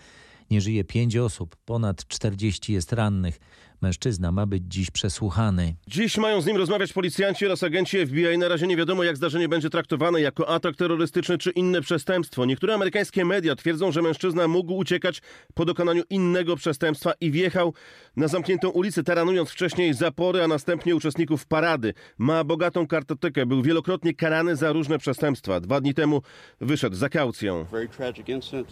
Nie 0.51 0.62
żyje 0.62 0.84
pięć 0.84 1.17
osób, 1.17 1.55
ponad 1.65 2.08
40 2.08 2.73
jest 2.73 2.93
rannych. 2.93 3.39
Mężczyzna 3.82 4.32
ma 4.32 4.46
być 4.46 4.63
dziś 4.68 4.92
przesłuchany. 4.92 5.76
Dziś 5.88 6.18
mają 6.18 6.42
z 6.42 6.46
nim 6.46 6.58
rozmawiać 6.58 6.94
policjanci 6.94 7.46
oraz 7.46 7.63
agenci 7.63 8.06
FBI. 8.06 8.38
Na 8.38 8.48
razie 8.48 8.68
nie 8.68 8.78
wiadomo, 8.78 9.04
jak 9.04 9.18
zdarzenie 9.18 9.50
będzie 9.50 9.70
traktowane 9.70 10.22
jako 10.22 10.50
atak 10.50 10.76
terrorystyczny 10.76 11.38
czy 11.38 11.52
inne 11.52 11.82
przestępstwo. 11.82 12.46
Niektóre 12.46 12.74
amerykańskie 12.74 13.26
media 13.26 13.56
twierdzą, 13.56 13.92
że 13.92 14.02
mężczyzna 14.02 14.48
mógł 14.48 14.74
uciekać 14.74 15.22
po 15.54 15.65
dokonaniu 15.65 16.04
innego 16.10 16.56
przestępstwa 16.56 17.13
i 17.22 17.32
wjechał 17.32 17.74
na 18.15 18.28
zamkniętą 18.28 18.70
ulicę, 18.70 19.04
taranując 19.04 19.50
wcześniej 19.50 19.94
zapory, 19.94 20.44
a 20.44 20.48
następnie 20.48 20.96
uczestników 20.96 21.46
parady. 21.46 21.94
Ma 22.18 22.44
bogatą 22.44 22.88
kartotekę, 22.88 23.46
był 23.46 23.62
wielokrotnie 23.62 24.13
karany 24.13 24.56
za 24.56 24.72
różne 24.72 24.98
przestępstwa. 24.98 25.60
Dwa 25.60 25.82
dni 25.82 25.94
temu 25.94 26.22
wyszedł 26.62 26.96
za 26.96 27.10
kaucją. 27.10 27.65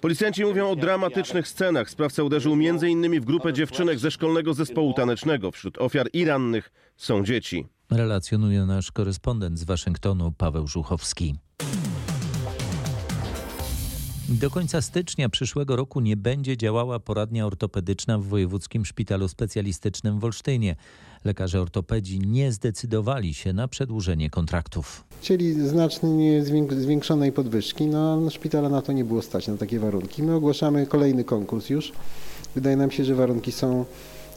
Policjanci 0.02 0.46
mówią 0.46 0.70
o 0.70 0.76
dramatycznych 0.76 1.48
scenach. 1.48 1.89
Sprawca 1.89 2.24
uderzył 2.24 2.54
m.in. 2.54 3.22
w 3.22 3.26
grupę 3.26 3.54
dziewczynek 3.54 4.00
ze 4.00 4.12
szkolnego 4.12 4.54
zespołu 4.54 4.93
tanecznego. 4.97 5.51
Wśród 5.51 5.77
ofiar 5.77 6.10
i 6.13 6.25
rannych 6.25 6.71
są 6.97 7.23
dzieci. 7.23 7.65
Relacjonuje 7.91 8.65
nasz 8.65 8.91
korespondent 8.91 9.60
z 9.60 9.63
Waszyngtonu 9.63 10.33
Paweł 10.38 10.67
Żuchowski. 10.67 11.36
Do 14.29 14.49
końca 14.49 14.81
stycznia 14.81 15.29
przyszłego 15.29 15.75
roku 15.75 15.99
nie 15.99 16.17
będzie 16.17 16.57
działała 16.57 16.99
poradnia 16.99 17.45
ortopedyczna 17.45 18.17
w 18.19 18.23
Wojewódzkim 18.23 18.86
Szpitalu 18.86 19.27
Specjalistycznym 19.27 20.19
w 20.19 20.23
Olsztynie. 20.23 20.75
Lekarze 21.25 21.62
ortopedzi 21.62 22.19
nie 22.19 22.51
zdecydowali 22.51 23.33
się 23.33 23.53
na 23.53 23.67
przedłużenie 23.67 24.29
kontraktów. 24.29 25.03
Chcieli 25.21 25.67
znacznie 25.67 26.43
zwiększonej 26.69 27.31
podwyżki, 27.31 27.88
no 27.88 28.29
szpitala 28.29 28.69
na 28.69 28.81
to 28.81 28.91
nie 28.91 29.05
było 29.05 29.21
stać, 29.21 29.47
na 29.47 29.57
takie 29.57 29.79
warunki. 29.79 30.23
My 30.23 30.36
ogłaszamy 30.36 30.88
kolejny 30.88 31.23
konkurs 31.23 31.69
już. 31.69 31.91
Wydaje 32.55 32.77
nam 32.77 32.91
się, 32.91 33.03
że 33.05 33.15
warunki 33.15 33.51
są 33.51 33.86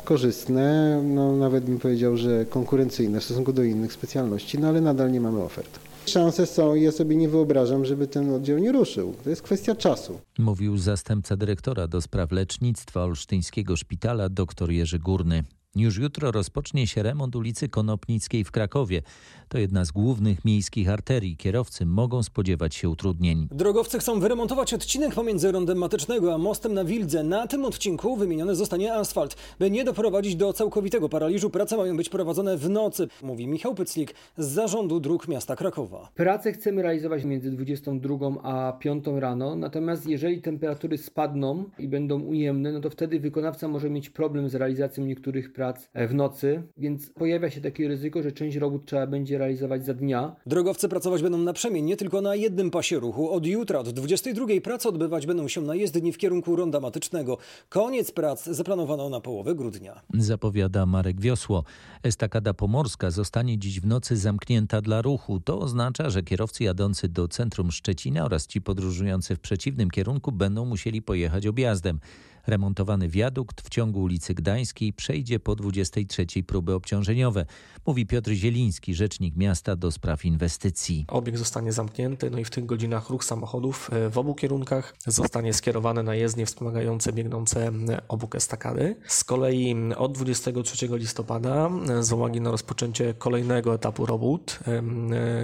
korzystne, 0.03 1.01
no 1.05 1.37
nawet 1.37 1.65
bym 1.65 1.79
powiedział, 1.79 2.17
że 2.17 2.45
konkurencyjne 2.45 3.21
w 3.21 3.25
stosunku 3.25 3.53
do 3.53 3.63
innych 3.63 3.93
specjalności, 3.93 4.59
no 4.59 4.69
ale 4.69 4.81
nadal 4.81 5.13
nie 5.13 5.21
mamy 5.21 5.43
ofert. 5.43 5.79
Szanse 6.07 6.47
są 6.47 6.75
i 6.75 6.83
ja 6.83 6.93
sobie 6.93 7.17
nie 7.17 7.29
wyobrażam, 7.29 7.85
żeby 7.85 8.07
ten 8.07 8.35
oddział 8.35 8.59
nie 8.59 8.73
ruszył. 8.73 9.15
To 9.25 9.31
jest 9.31 9.43
kwestia 9.43 9.75
czasu. 9.75 10.21
Mówił 10.39 10.79
zastępca 10.79 11.37
dyrektora 11.37 11.89
do 11.89 12.01
spraw 12.01 12.33
lecznictwa 12.33 13.05
Olsztyńskiego 13.05 13.77
Szpitala 13.77 14.29
dr 14.29 14.71
Jerzy 14.71 14.99
Górny. 14.99 15.45
Już 15.77 15.99
jutro 15.99 16.31
rozpocznie 16.31 16.87
się 16.87 17.03
remont 17.03 17.37
ulicy 17.37 17.69
Konopnickiej 17.69 18.45
w 18.45 18.51
Krakowie. 18.51 19.03
To 19.49 19.59
jedna 19.59 19.85
z 19.85 19.91
głównych 19.93 20.45
miejskich 20.45 20.89
arterii. 20.89 21.37
Kierowcy 21.37 21.87
mogą 21.87 22.23
spodziewać 22.23 22.75
się 22.75 22.89
utrudnień. 22.89 23.49
Drogowcy 23.51 23.99
chcą 23.99 24.21
wyremontować 24.21 24.75
odcinek 24.75 25.15
pomiędzy 25.15 25.53
rondem 25.53 25.79
Matycznego 25.79 26.35
a 26.35 26.39
mostem 26.39 26.75
na 26.75 26.85
Wildze. 26.85 27.25
Na 27.25 27.47
tym 27.47 27.65
odcinku 27.65 28.17
wymieniony 28.17 28.55
zostanie 28.55 28.95
asfalt. 28.95 29.37
By 29.59 29.71
nie 29.71 29.85
doprowadzić 29.85 30.37
do 30.37 30.53
całkowitego 30.53 31.09
paraliżu, 31.09 31.51
prace 31.51 31.77
mają 31.77 31.97
być 31.97 32.09
prowadzone 32.09 32.57
w 32.57 32.71
nocy, 32.71 33.09
mówi 33.23 33.47
Michał 33.47 33.75
Pyclik 33.75 34.15
z 34.39 34.47
Zarządu 34.47 35.01
Dróg 35.01 35.29
Miasta 35.29 35.57
Krakowa. 35.57 36.09
Prace 36.15 36.53
chcemy 36.53 36.83
realizować 36.83 37.25
między 37.25 37.51
22 37.51 38.17
a 38.43 38.73
5 38.73 39.05
rano, 39.17 39.57
natomiast 39.57 40.07
jeżeli 40.07 40.43
temperatury 40.43 40.99
spadną 40.99 41.65
i 41.79 41.89
będą 41.89 42.21
ujemne, 42.21 42.73
no 42.73 42.81
to 42.81 42.91
wtedy 42.91 43.21
wykonawca 43.21 43.69
może 43.69 43.91
mieć 43.91 44.11
problem 44.11 44.49
z 44.49 44.55
realizacją 44.55 45.05
niektórych 45.05 45.53
prac 45.53 45.60
prac 45.61 45.89
w 45.95 46.15
nocy, 46.15 46.63
więc 46.77 47.11
pojawia 47.11 47.51
się 47.51 47.61
takie 47.61 47.89
ryzyko, 47.89 48.23
że 48.23 48.33
część 48.33 48.57
robót 48.57 48.87
trzeba 48.87 49.07
będzie 49.07 49.39
realizować 49.39 49.87
za 49.87 49.95
dnia. 49.95 50.37
Drogowcy 50.47 50.89
pracować 50.89 51.23
będą 51.23 51.39
na 51.39 51.53
przemień 51.53 51.85
nie 51.85 51.97
tylko 51.97 52.21
na 52.21 52.35
jednym 52.35 52.71
pasie 52.71 52.99
ruchu. 52.99 53.31
Od 53.31 53.47
jutra 53.47 53.79
od 53.79 53.89
22 53.89 54.47
prace 54.63 54.89
odbywać 54.89 55.27
będą 55.27 55.49
się 55.49 55.61
na 55.61 55.75
jezdni 55.75 56.13
w 56.13 56.19
kierunku 56.19 56.57
ronda 56.57 56.81
matycznego. 56.81 57.39
Koniec 57.69 58.11
prac 58.11 58.45
zaplanowano 58.45 59.09
na 59.09 59.21
połowę 59.21 59.55
grudnia. 59.55 60.01
Zapowiada 60.15 60.87
Marek 60.87 61.21
Wiosło. 61.21 61.65
Estakada 62.03 62.55
Pomorska 62.55 63.11
zostanie 63.11 63.59
dziś 63.59 63.81
w 63.81 63.87
nocy 63.87 64.17
zamknięta 64.17 64.81
dla 64.81 65.03
ruchu. 65.03 65.41
To 65.41 65.59
oznacza, 65.59 66.11
że 66.11 66.23
kierowcy 66.23 66.65
jadący 66.65 67.09
do 67.09 67.29
centrum 67.29 67.71
Szczecina 67.71 68.25
oraz 68.25 68.47
ci 68.47 68.61
podróżujący 68.61 69.37
w 69.37 69.41
przeciwnym 69.41 69.91
kierunku 69.91 70.33
będą 70.33 70.65
musieli 70.65 71.03
pojechać 71.03 71.47
objazdem. 71.47 72.01
Remontowany 72.47 73.09
wiadukt 73.09 73.61
w 73.61 73.69
ciągu 73.69 74.01
ulicy 74.01 74.35
Gdańskiej 74.35 74.93
przejdzie 74.93 75.41
po 75.41 75.57
23 75.57 76.27
próby 76.47 76.75
obciążeniowe, 76.75 77.47
mówi 77.87 78.07
Piotr 78.07 78.31
Zieliński, 78.31 78.95
rzecznik 78.95 79.37
miasta 79.37 79.77
do 79.77 79.91
spraw 79.91 80.25
inwestycji. 80.25 81.05
Obiekt 81.09 81.39
zostanie 81.39 81.73
zamknięty, 81.73 82.31
no 82.31 82.39
i 82.39 82.45
w 82.45 82.51
tych 82.51 82.67
godzinach 82.67 83.11
ruch 83.11 83.25
samochodów 83.25 83.91
w 84.11 84.19
obu 84.19 84.35
kierunkach 84.35 84.95
zostanie 85.07 85.53
skierowany 85.55 86.03
na 86.03 86.15
jezdnie 86.15 86.47
wspomagające 86.47 87.13
biegnące 87.13 87.73
obok 88.09 88.35
estakady. 88.35 88.97
Z 89.07 89.25
kolei 89.25 89.77
od 89.97 90.13
23 90.13 90.89
listopada 90.93 91.71
z 92.01 92.13
uwagi 92.13 92.41
na 92.41 92.51
rozpoczęcie 92.51 93.15
kolejnego 93.15 93.75
etapu 93.75 94.07
robót, 94.07 94.59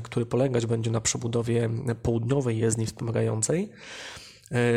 który 0.02 0.26
polegać 0.26 0.66
będzie 0.66 0.90
na 0.90 1.00
przebudowie 1.00 1.70
południowej 2.02 2.58
jezdni 2.58 2.86
wspomagającej, 2.86 3.36
E, 3.56 4.25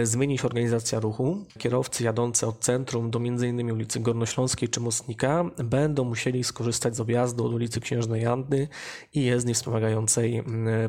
zmieni 0.04 0.38
się 0.38 0.48
organizacja 0.48 1.00
ruchu. 1.00 1.46
Kierowcy 1.58 2.04
jadący 2.04 2.48
od 2.48 2.60
centrum 2.60 3.12
do 3.12 3.20
m.in. 3.20 3.72
ulicy 3.72 4.00
Gornośląskiej 4.00 4.70
czy 4.70 4.80
Mostnika 4.80 5.46
będą 5.64 6.04
musieli 6.04 6.44
skorzystać 6.44 6.96
z 6.96 7.00
objazdu 7.00 7.46
od 7.46 7.54
ulicy 7.54 7.80
Księżnej 7.80 8.22
Jandy 8.22 8.68
i 9.14 9.24
jezdni 9.24 9.54
wspomagającej 9.54 10.44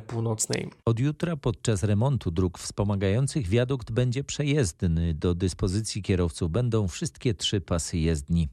północnej. 0.07 0.71
Od 0.85 1.01
jutra 1.01 1.37
podczas 1.37 1.83
remontu 1.83 2.31
dróg 2.31 2.59
wspomagających 2.59 3.49
wiadukt 3.49 3.91
będzie 3.91 4.25
przejezdny. 4.25 5.15
Do 5.15 5.35
dyspozycji 5.35 6.03
kierowców 6.03 6.51
będą 6.51 6.89
wszystkie 6.89 7.35
trzy 7.35 7.61
pasy 7.61 7.99
jezdni. 7.99 8.49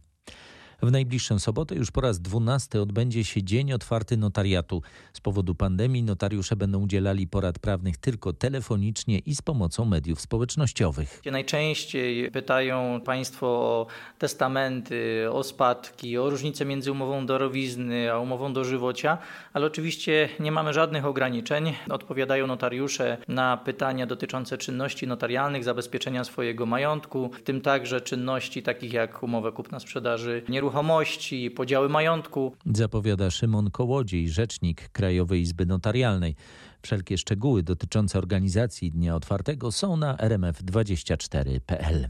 W 0.81 0.91
najbliższą 0.91 1.39
sobotę 1.39 1.75
już 1.75 1.91
po 1.91 2.01
raz 2.01 2.19
dwunasty 2.19 2.81
odbędzie 2.81 3.23
się 3.23 3.43
Dzień 3.43 3.73
Otwarty 3.73 4.17
Notariatu. 4.17 4.81
Z 5.13 5.21
powodu 5.21 5.55
pandemii 5.55 6.03
notariusze 6.03 6.55
będą 6.55 6.79
udzielali 6.79 7.27
porad 7.27 7.59
prawnych 7.59 7.97
tylko 7.97 8.33
telefonicznie 8.33 9.19
i 9.19 9.35
z 9.35 9.41
pomocą 9.41 9.85
mediów 9.85 10.21
społecznościowych. 10.21 11.21
Najczęściej 11.31 12.31
pytają 12.31 13.01
Państwo 13.05 13.47
o 13.47 13.87
testamenty, 14.17 15.27
o 15.31 15.43
spadki, 15.43 16.17
o 16.17 16.29
różnicę 16.29 16.65
między 16.65 16.91
umową 16.91 17.25
darowizny 17.25 18.11
a 18.11 18.19
umową 18.19 18.53
dożywocia, 18.53 19.17
ale 19.53 19.65
oczywiście 19.65 20.29
nie 20.39 20.51
mamy 20.51 20.73
żadnych 20.73 21.05
ograniczeń. 21.05 21.73
Odpowiadają 21.89 22.47
notariusze 22.47 23.17
na 23.27 23.57
pytania 23.57 24.07
dotyczące 24.07 24.57
czynności 24.57 25.07
notarialnych, 25.07 25.63
zabezpieczenia 25.63 26.23
swojego 26.23 26.65
majątku, 26.65 27.29
w 27.33 27.41
tym 27.41 27.61
także 27.61 28.01
czynności 28.01 28.63
takich 28.63 28.93
jak 28.93 29.23
umowę 29.23 29.51
kupna-sprzedaży 29.51 30.41
nieruchomości 30.49 30.66
nieruchomości, 30.67 31.51
podziały 31.51 31.89
majątku. 31.89 32.55
Zapowiada 32.73 33.31
Szymon 33.31 33.71
Kołodziej, 33.71 34.29
rzecznik 34.29 34.89
Krajowej 34.89 35.41
Izby 35.41 35.65
Notarialnej. 35.65 36.35
Wszelkie 36.81 37.17
szczegóły 37.17 37.63
dotyczące 37.63 38.17
organizacji 38.17 38.91
Dnia 38.91 39.15
Otwartego 39.15 39.71
są 39.71 39.97
na 39.97 40.15
rmf24.pl. 40.15 42.09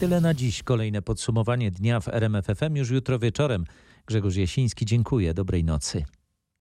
Tyle 0.00 0.20
na 0.20 0.34
dziś. 0.34 0.62
Kolejne 0.62 1.02
podsumowanie 1.02 1.70
dnia 1.70 2.00
w 2.00 2.08
RMFFM 2.08 2.76
już 2.76 2.90
jutro 2.90 3.18
wieczorem. 3.18 3.64
Grzegorz 4.06 4.36
Jasiński, 4.36 4.86
dziękuję. 4.86 5.34
Dobrej 5.34 5.64
nocy. 5.64 6.04